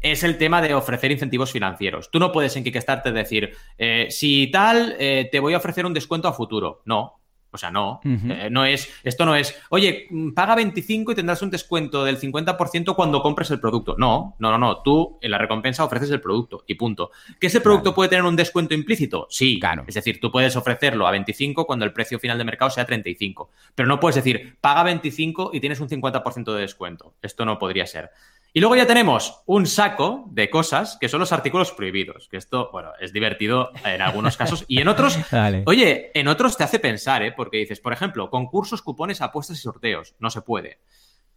[0.00, 2.10] es el tema de ofrecer incentivos financieros.
[2.10, 5.92] Tú no puedes en Kickstarter decir, eh, si tal, eh, te voy a ofrecer un
[5.94, 6.82] descuento a futuro.
[6.86, 7.21] No,
[7.52, 8.00] o sea, no.
[8.04, 12.94] Eh, no es, esto no es, oye, paga 25 y tendrás un descuento del 50%
[12.94, 13.94] cuando compres el producto.
[13.98, 14.78] No, no, no, no.
[14.78, 17.10] Tú en la recompensa ofreces el producto y punto.
[17.38, 19.26] ¿Que ese producto puede tener un descuento implícito?
[19.30, 19.60] Sí.
[19.60, 19.84] Claro.
[19.86, 23.50] Es decir, tú puedes ofrecerlo a 25 cuando el precio final de mercado sea 35.
[23.74, 27.14] Pero no puedes decir, paga 25 y tienes un 50% de descuento.
[27.20, 28.10] Esto no podría ser.
[28.54, 32.68] Y luego ya tenemos un saco de cosas que son los artículos prohibidos, que esto,
[32.70, 35.18] bueno, es divertido en algunos casos y en otros,
[35.64, 37.32] oye, en otros te hace pensar, ¿eh?
[37.32, 40.80] Porque dices, por ejemplo, concursos, cupones, apuestas y sorteos, no se puede.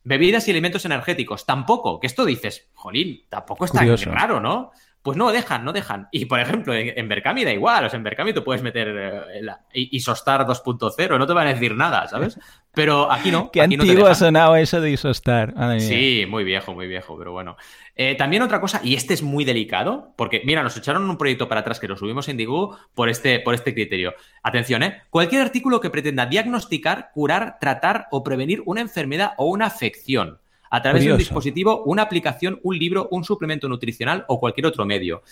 [0.03, 4.72] Bebidas y alimentos energéticos, tampoco, que esto dices, jolín, tampoco es tan raro, ¿no?
[5.05, 6.07] Pues no dejan, no dejan.
[6.09, 7.85] Y por ejemplo, en, Berkami da igual.
[7.85, 8.87] O sea, en Berkami tú puedes meter
[9.35, 12.39] eh, Isostar 2.0, no te van a decir nada, ¿sabes?
[12.73, 13.51] Pero aquí no.
[13.53, 15.53] Qué antiguo ha sonado eso de Isostar.
[15.79, 17.55] Sí, muy viejo, muy viejo, pero bueno.
[17.95, 21.47] Eh, también otra cosa, y este es muy delicado, porque mira, nos echaron un proyecto
[21.47, 24.15] para atrás que lo subimos en Digu por este, por este criterio.
[24.41, 25.03] Atención, ¿eh?
[25.11, 30.39] Cualquier artículo que pretenda diagnosticar, curar, tratar o prevenir una enfermedad o una afección
[30.76, 34.86] a través de un dispositivo, una aplicación, un libro, un suplemento nutricional o cualquier otro
[34.86, 35.23] medio.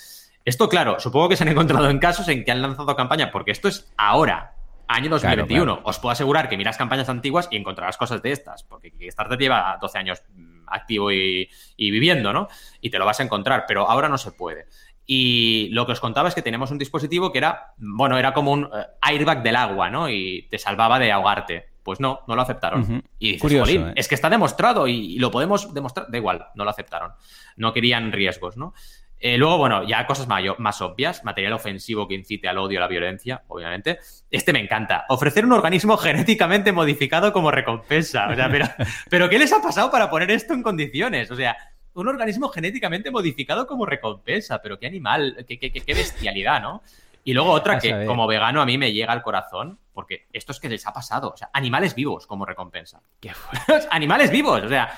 [0.45, 3.51] Esto, claro, supongo que se han encontrado en casos en que han lanzado campaña, porque
[3.51, 4.55] esto es ahora,
[4.87, 5.81] año 2021.
[5.83, 9.77] Os puedo asegurar que miras campañas antiguas y encontrarás cosas de estas, porque Kickstarter lleva
[9.81, 12.47] 12 años mm, activo y, y, viviendo, ¿no?
[12.79, 14.67] Y te lo vas a encontrar, pero ahora no se puede.
[15.05, 18.53] Y lo que os contaba es que teníamos un dispositivo que era, bueno, era como
[18.53, 20.09] un eh, airbag del agua, ¿no?
[20.09, 21.72] Y te salvaba de ahogarte.
[21.83, 23.03] Pues no, no lo aceptaron.
[23.19, 23.93] Y dices, ¿eh?
[23.95, 26.07] es que está demostrado y, lo podemos demostrar.
[26.09, 27.11] Da igual, no lo aceptaron.
[27.57, 28.73] No querían riesgos, ¿no?
[29.19, 32.87] Eh, luego, bueno, ya cosas más, obvias, material ofensivo que incite al odio, a la
[32.87, 33.99] violencia, obviamente.
[34.29, 35.05] Este me encanta.
[35.07, 38.27] Ofrecer un organismo genéticamente modificado como recompensa.
[38.27, 38.65] O sea, pero,
[39.09, 41.31] pero ¿qué les ha pasado para poner esto en condiciones?
[41.31, 41.55] O sea,
[41.93, 46.81] un organismo genéticamente modificado como recompensa, pero qué animal, qué, qué, bestialidad, ¿no?
[47.23, 50.59] Y luego otra que como vegano a mí me llega al corazón, porque esto es
[50.59, 53.01] que les ha pasado, o sea, animales vivos como recompensa.
[53.19, 53.31] ¿Qué
[53.91, 54.89] animales vivos, o sea,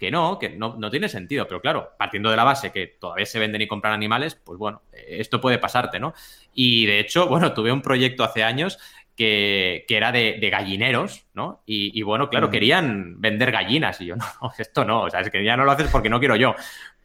[0.00, 3.26] que no, que no, no, tiene sentido, pero claro, partiendo de la base que todavía
[3.26, 6.14] se venden y compran animales, pues bueno, esto puede pasarte, ¿no?
[6.54, 8.78] Y de hecho, bueno, tuve un proyecto hace años
[9.14, 11.62] que, era de, gallineros, ¿no?
[11.66, 14.26] Y, bueno, claro, querían vender gallinas y yo, no,
[14.56, 16.54] esto no, o sea, es que ya no lo haces porque no quiero yo.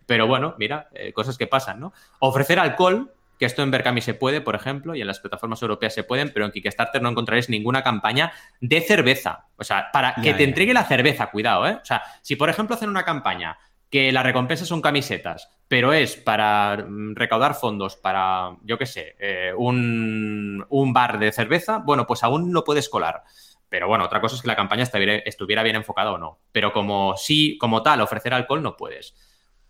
[0.06, 1.92] Pero bueno, mira, eh, cosas que pasan, ¿no?
[2.20, 5.94] Ofrecer alcohol, que esto en Berkami se puede, por ejemplo, y en las plataformas europeas
[5.94, 8.32] se pueden, pero en Kickstarter no encontraréis ninguna campaña
[8.62, 9.48] de cerveza.
[9.58, 11.80] O sea, para que te entregue la cerveza, cuidado, ¿eh?
[11.82, 13.58] O sea, si por ejemplo hacen una campaña
[13.90, 19.16] que la recompensa son camisetas, pero es para mm, recaudar fondos para, yo qué sé,
[19.20, 23.24] eh, un, bar de cerveza, bueno, pues aún lo puedes colar.
[23.70, 26.40] Pero bueno, otra cosa es que la campaña estuviera bien enfocada o no.
[26.52, 29.16] Pero como sí, como tal, ofrecer alcohol no puedes.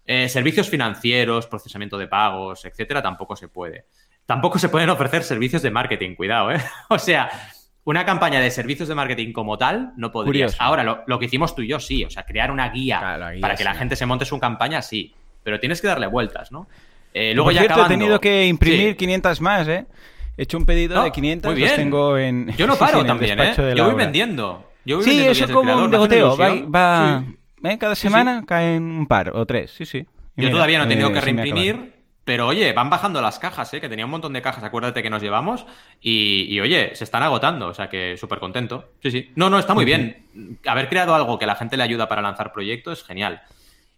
[0.08, 3.86] Eh, servicios financieros, procesamiento de pagos, etcétera, tampoco se puede.
[4.26, 6.62] Tampoco se pueden ofrecer servicios de marketing, cuidado, ¿eh?
[6.90, 7.30] O sea,
[7.86, 10.56] una campaña de servicios de marketing como tal, no podrías.
[10.60, 12.04] Ahora, lo, que hicimos tú y yo, sí.
[12.04, 13.00] O sea, crear una guía,
[13.40, 15.14] para que la gente se monte su campaña, sí.
[15.44, 16.68] Pero tienes que darle vueltas, ¿no?
[17.14, 19.86] Eh, luego ya cierto, he tenido que imprimir 500 más, ¿eh?
[20.38, 21.76] He hecho un pedido de 500, muy bien.
[21.76, 22.56] tengo en...
[22.58, 23.54] Yo no paro también, ¿eh?
[23.76, 24.72] Yo voy vendiendo.
[24.84, 26.36] Yo voy sí, eso como un degoteo.
[26.38, 27.24] Va,
[27.66, 27.78] ¿eh?
[27.78, 30.06] Cada semana caen un par o tres, sí, sí.
[30.36, 31.96] yo todavía no he tenido eh, que reimprimir
[32.26, 33.80] pero oye, van bajando las cajas, ¿eh?
[33.80, 35.66] que tenía un montón de cajas, acuérdate que nos llevamos,
[36.02, 38.94] y, oye, se están agotando, o sea que súper contento.
[39.02, 39.32] Sí, sí.
[39.36, 40.26] No, no, está muy bien.
[40.66, 43.44] Haber creado algo que la gente le ayuda para lanzar proyectos es genial.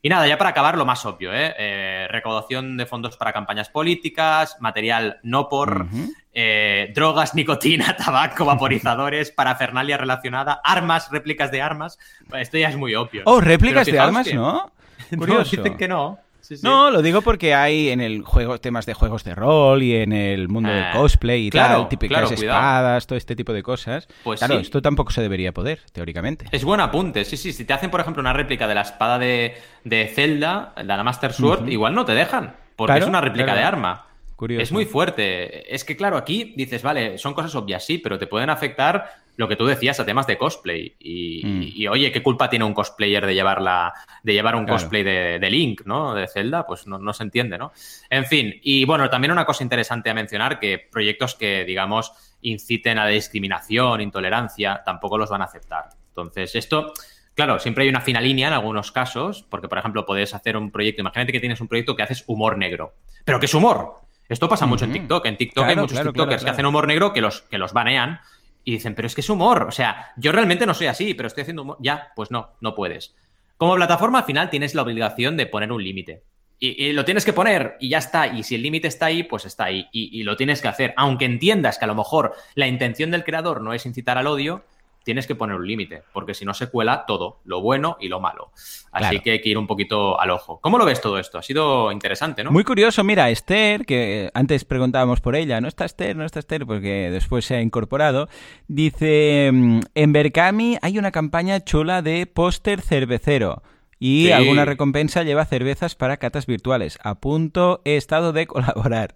[0.01, 1.53] Y nada, ya para acabar, lo más obvio, ¿eh?
[1.57, 5.87] eh recaudación de fondos para campañas políticas, material no por,
[6.33, 11.97] eh, drogas, nicotina, tabaco, vaporizadores, parafernalia relacionada, armas, réplicas de armas.
[12.33, 13.23] Esto ya es muy obvio.
[13.25, 14.71] Oh, réplicas de armas, ¿no?
[15.17, 15.57] Curioso.
[15.57, 16.19] dicen que no.
[16.61, 20.11] No, lo digo porque hay en el juego temas de juegos de rol y en
[20.11, 24.07] el mundo del ah, cosplay y tal, típicas espadas, todo este tipo de cosas.
[24.23, 26.45] Pues claro, esto tampoco se debería poder, teóricamente.
[26.51, 27.53] Es buen apunte, sí, sí.
[27.53, 31.33] Si te hacen, por ejemplo, una réplica de la espada de, de Zelda, la Master
[31.33, 34.05] Sword, igual no te dejan, porque es una réplica de arma.
[34.37, 34.61] Curioso.
[34.61, 35.73] Es muy fuerte.
[35.73, 39.47] Es que, claro, aquí dices, vale, son cosas obvias, sí, pero te pueden afectar lo
[39.47, 40.95] que tú decías a temas de cosplay.
[40.99, 41.91] Y, mm.
[41.91, 46.13] oye, ¿qué culpa tiene un cosplayer de, llevarla, de llevar un cosplay de, Link, ¿no?
[46.13, 47.71] De Zelda, pues no, se entiende, ¿no?
[48.11, 52.11] En fin, y bueno, también una cosa interesante a mencionar, que proyectos que, digamos,
[52.41, 55.85] inciten a la discriminación, intolerancia, tampoco los van a aceptar.
[56.09, 56.93] Entonces, esto...
[57.33, 60.71] Claro, siempre hay una fina línea en algunos casos, porque, por ejemplo, puedes hacer un
[60.71, 62.95] proyecto, imagínate que tienes un proyecto que haces humor negro.
[63.23, 64.06] ¿Pero qué es humor?
[64.29, 65.25] Esto pasa mucho en TikTok.
[65.25, 68.19] En TikTok hay muchos TikTokers que hacen humor negro que los, que los banean
[68.63, 69.63] y dicen, pero es que es humor.
[69.63, 71.77] O sea, yo realmente no soy así, pero estoy haciendo humor.
[71.79, 73.15] Ya, pues no, no puedes.
[73.55, 76.23] Como plataforma, al final tienes la obligación de poner un límite.
[76.59, 78.27] Y, lo tienes que poner y ya está.
[78.27, 79.87] Y si el límite está ahí, pues está ahí.
[79.91, 80.93] Y, y, lo tienes que hacer.
[80.97, 84.63] Aunque entiendas que a lo mejor la intención del creador no es incitar al odio,
[85.07, 88.19] tienes que poner un límite, porque si no se cuela todo, lo bueno y lo
[88.19, 88.51] malo.
[88.91, 90.59] Así que hay que ir un poquito al ojo.
[90.59, 91.37] ¿Cómo lo ves todo esto?
[91.37, 92.51] Ha sido interesante, ¿no?
[92.51, 96.65] Muy curioso, mira, Esther, que antes preguntábamos por ella, no está Esther, no está Esther,
[96.65, 98.27] porque después se ha incorporado,
[98.67, 103.63] dice, mm, en Berkami hay una campaña chula de póster cervecero.
[103.99, 106.99] Y alguna recompensa lleva cervezas para catas virtuales.
[107.03, 109.15] A punto he estado de colaborar.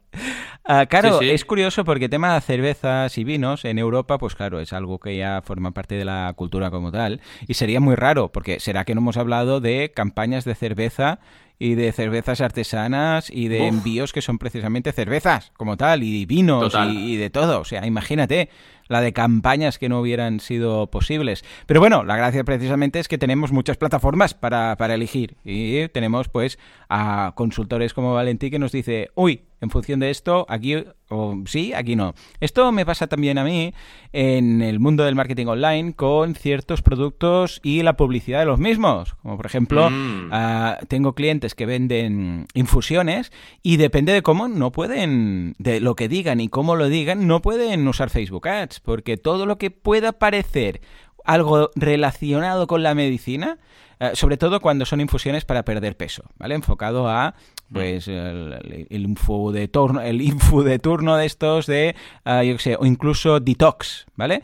[0.63, 4.73] Ah, claro, es curioso porque tema de cervezas y vinos en Europa, pues claro, es
[4.73, 7.21] algo que ya forma parte de la cultura como tal.
[7.47, 11.19] Y sería muy raro, porque será que no hemos hablado de campañas de cerveza
[11.61, 16.73] y de cervezas artesanas y de envíos que son precisamente cervezas como tal y vinos
[16.89, 17.59] y, de todo.
[17.59, 18.49] O sea, imagínate
[18.87, 21.45] la de campañas que no hubieran sido posibles.
[21.67, 26.29] Pero bueno, la gracia precisamente es que tenemos muchas plataformas para, para elegir y tenemos
[26.29, 26.57] pues
[26.89, 30.75] a consultores como Valentí que nos dice, uy, en función de esto, aquí
[31.09, 32.13] o sí, aquí no.
[32.39, 33.73] Esto me pasa también a mí
[34.11, 39.15] en el mundo del marketing online con ciertos productos y la publicidad de los mismos.
[39.21, 40.29] Como por ejemplo, mm.
[40.31, 43.31] ah, tengo clientes que venden infusiones
[43.61, 47.41] y depende de cómo no pueden, de lo que digan y cómo lo digan, no
[47.41, 50.81] pueden usar Facebook Ads, porque todo lo que pueda parecer
[51.23, 53.59] algo relacionado con la medicina,
[53.99, 56.55] eh, sobre todo cuando son infusiones para perder peso, ¿vale?
[56.55, 57.35] Enfocado a
[57.71, 61.95] pues el, info de turno, el info de turno de estos de,
[62.25, 64.43] ah, yo qué sé, o incluso detox, ¿vale?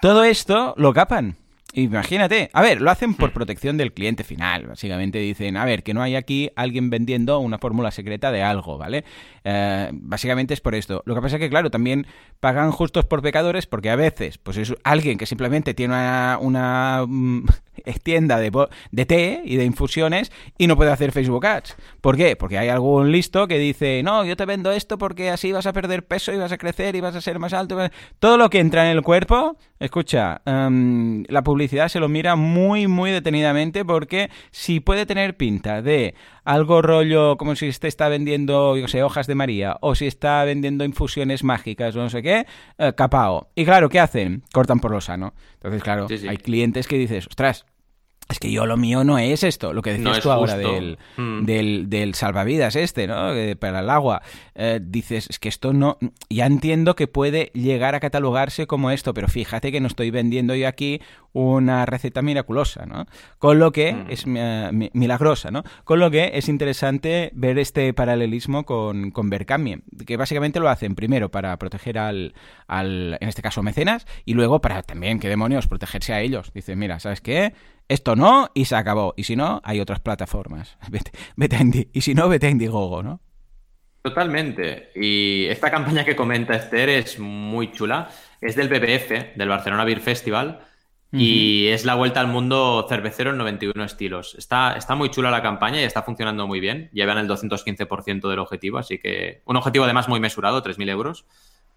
[0.00, 1.36] Todo esto lo capan.
[1.78, 4.66] Imagínate, a ver, lo hacen por protección del cliente final.
[4.66, 8.78] Básicamente dicen, a ver, que no hay aquí alguien vendiendo una fórmula secreta de algo,
[8.78, 9.04] ¿vale?
[9.44, 11.02] Eh, básicamente es por esto.
[11.04, 12.06] Lo que pasa es que, claro, también
[12.40, 17.04] pagan justos por pecadores porque a veces, pues es alguien que simplemente tiene una, una
[17.06, 17.44] mm,
[18.02, 18.50] tienda de,
[18.90, 21.76] de té y de infusiones y no puede hacer Facebook Ads.
[22.00, 22.36] ¿Por qué?
[22.36, 25.74] Porque hay algún listo que dice, no, yo te vendo esto porque así vas a
[25.74, 27.76] perder peso y vas a crecer y vas a ser más alto.
[28.18, 32.86] Todo lo que entra en el cuerpo, escucha, em, la publicidad se lo mira muy,
[32.86, 36.14] muy detenidamente porque si puede tener pinta de
[36.44, 40.44] algo rollo como si te está vendiendo, yo sé, hojas de María o si está
[40.44, 42.46] vendiendo infusiones mágicas o no sé qué,
[42.78, 43.50] eh, capao.
[43.54, 44.42] Y claro, ¿qué hacen?
[44.52, 45.34] Cortan por lo sano.
[45.54, 47.66] Entonces, claro, hay clientes que dices, ostras,
[48.28, 51.44] es que yo lo mío no es esto, lo que decías tú ahora hmm.
[51.44, 53.30] del, del, salvavidas este, ¿no?
[53.60, 54.20] Para el agua.
[54.56, 55.96] Eh, dices, es que esto no...
[56.28, 60.56] Ya entiendo que puede llegar a catalogarse como esto, pero fíjate que no estoy vendiendo
[60.56, 61.00] yo aquí
[61.36, 63.06] una receta miraculosa, ¿no?
[63.38, 64.06] Con lo que hmm.
[64.08, 65.64] es eh, milagrosa, ¿no?
[65.84, 70.94] Con lo que es interesante ver este paralelismo con, con Berkami, que básicamente lo hacen
[70.94, 72.34] primero para proteger al,
[72.66, 76.52] al, en este caso, mecenas, y luego para también, qué demonios, protegerse a ellos.
[76.54, 77.52] Dicen, mira, ¿sabes qué?
[77.86, 79.12] Esto no y se acabó.
[79.16, 80.78] Y si no, hay otras plataformas.
[81.36, 83.20] Vete, y si no, vete a Indiegogo, ¿no?
[84.00, 84.90] Totalmente.
[84.94, 88.08] Y esta campaña que comenta Esther es muy chula.
[88.40, 90.60] Es del BBF, del Barcelona Beer Festival.
[91.18, 94.34] Y es la vuelta al mundo cervecero en 91 estilos.
[94.36, 96.90] Está, está muy chula la campaña y está funcionando muy bien.
[96.92, 101.24] Llevan el 215% del objetivo, así que un objetivo además muy mesurado, 3.000 euros.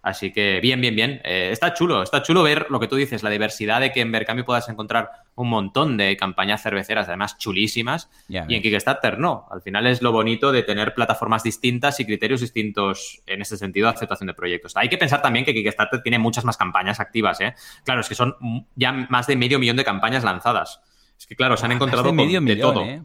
[0.01, 1.21] Así que bien, bien, bien.
[1.23, 4.11] Eh, está chulo, está chulo ver lo que tú dices, la diversidad de que en
[4.11, 9.47] Berkami puedas encontrar un montón de campañas cerveceras, además chulísimas, y en Kickstarter no.
[9.51, 13.87] Al final es lo bonito de tener plataformas distintas y criterios distintos en ese sentido
[13.87, 14.75] de aceptación de proyectos.
[14.77, 17.53] Hay que pensar también que Kickstarter tiene muchas más campañas activas, ¿eh?
[17.83, 18.35] Claro, es que son
[18.75, 20.81] ya más de medio millón de campañas lanzadas.
[21.17, 22.81] Es que, claro, se han encontrado con de todo.
[22.83, 23.03] ¿eh?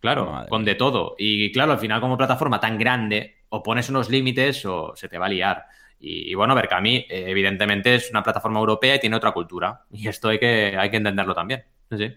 [0.00, 1.16] claro, con de todo.
[1.18, 5.18] Y claro, al final, como plataforma tan grande, o pones unos límites o se te
[5.18, 5.64] va a liar.
[6.00, 9.84] Y, bueno, Berkami, eh, evidentemente, es una plataforma europea y tiene otra cultura.
[9.90, 11.64] Y esto hay que, hay que entenderlo también.
[11.90, 12.14] Sí.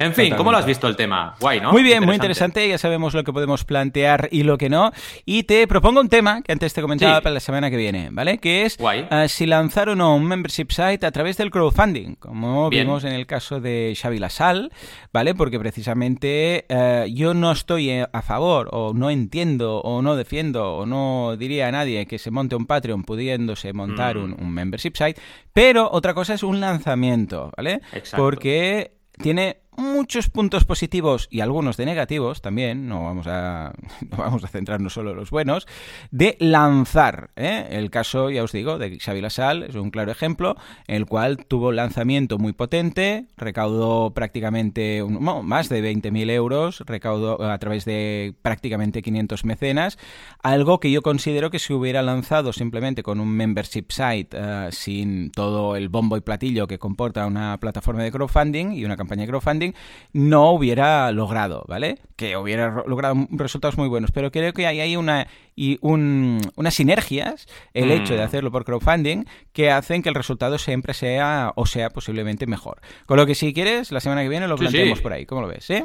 [0.00, 1.34] En fin, ¿cómo lo has visto el tema?
[1.40, 1.72] Guay, ¿no?
[1.72, 2.68] Muy bien, muy interesante.
[2.68, 4.92] Ya sabemos lo que podemos plantear y lo que no.
[5.24, 8.38] Y te propongo un tema que antes te comentaba para la semana que viene, ¿vale?
[8.38, 12.70] Que es uh, si lanzar o no un membership site a través del crowdfunding, como
[12.70, 14.70] vimos en el caso de Xavi Lasal,
[15.12, 15.34] ¿vale?
[15.34, 20.86] Porque precisamente uh, yo no estoy a favor o no entiendo o no defiendo o
[20.86, 24.22] no diría a nadie que se monte un Patreon pudiéndose montar mm.
[24.22, 25.20] un, un membership site,
[25.52, 27.80] pero otra cosa es un lanzamiento, ¿vale?
[27.92, 28.22] Exacto.
[28.22, 33.72] Porque tiene muchos puntos positivos y algunos de negativos también, no vamos a,
[34.10, 35.66] no vamos a centrarnos solo en los buenos,
[36.10, 37.30] de lanzar.
[37.36, 37.66] ¿eh?
[37.70, 40.56] El caso, ya os digo, de Xavi Lasal es un claro ejemplo,
[40.86, 47.58] el cual tuvo lanzamiento muy potente, recaudó prácticamente un, más de 20.000 euros, recaudó a
[47.58, 49.98] través de prácticamente 500 mecenas,
[50.42, 55.30] algo que yo considero que si hubiera lanzado simplemente con un membership site eh, sin
[55.30, 59.28] todo el bombo y platillo que comporta una plataforma de crowdfunding y una campaña de
[59.28, 59.67] crowdfunding,
[60.12, 61.98] no hubiera logrado, ¿vale?
[62.16, 67.46] Que hubiera logrado resultados muy buenos, pero creo que hay ahí una y unas sinergias,
[67.74, 68.24] el hecho de mm.
[68.24, 72.80] hacerlo por crowdfunding, que hacen que el resultado siempre sea o sea posiblemente mejor.
[73.06, 75.26] Con lo que si quieres, la semana que viene lo planteamos por ahí.
[75.26, 75.64] ¿Cómo lo ves?
[75.64, 75.82] ¿Sí?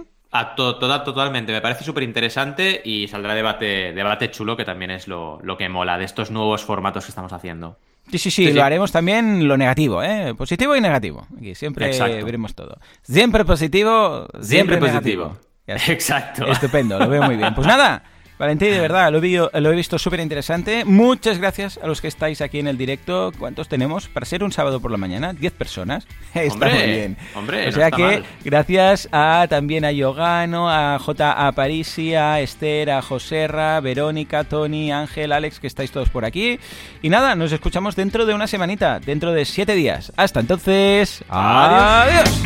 [0.55, 5.57] totalmente, me parece súper interesante y saldrá debate, debate chulo, que también es lo, lo
[5.57, 7.77] que mola de estos nuevos formatos que estamos haciendo.
[8.11, 10.35] Sí, sí, sí, lo haremos también lo negativo, ¿eh?
[10.35, 11.25] Positivo y negativo.
[11.37, 11.89] Aquí siempre
[12.23, 12.77] veremos todo.
[13.01, 15.37] Siempre positivo, siempre, positivo.
[15.67, 16.45] Exacto.
[16.47, 17.55] Estupendo, lo veo muy bien.
[17.55, 18.03] Pues nada,
[18.37, 20.85] Valentín, de verdad, lo, lo he visto súper interesante.
[20.85, 23.31] Muchas gracias a los que estáis aquí en el directo.
[23.37, 24.07] ¿Cuántos tenemos?
[24.07, 26.07] Para ser un sábado por la mañana, 10 personas.
[26.33, 27.17] Está muy bien.
[27.35, 31.47] Hombre, o sea que gracias a también a Yogano, a J.
[31.47, 36.59] A Parisi, a Esther, a Joserra, Verónica, Tony, Ángel, Alex, que estáis todos por aquí.
[37.01, 40.11] Y nada, nos escuchamos dentro de una semanita, dentro de siete días.
[40.17, 42.43] Hasta entonces, adiós.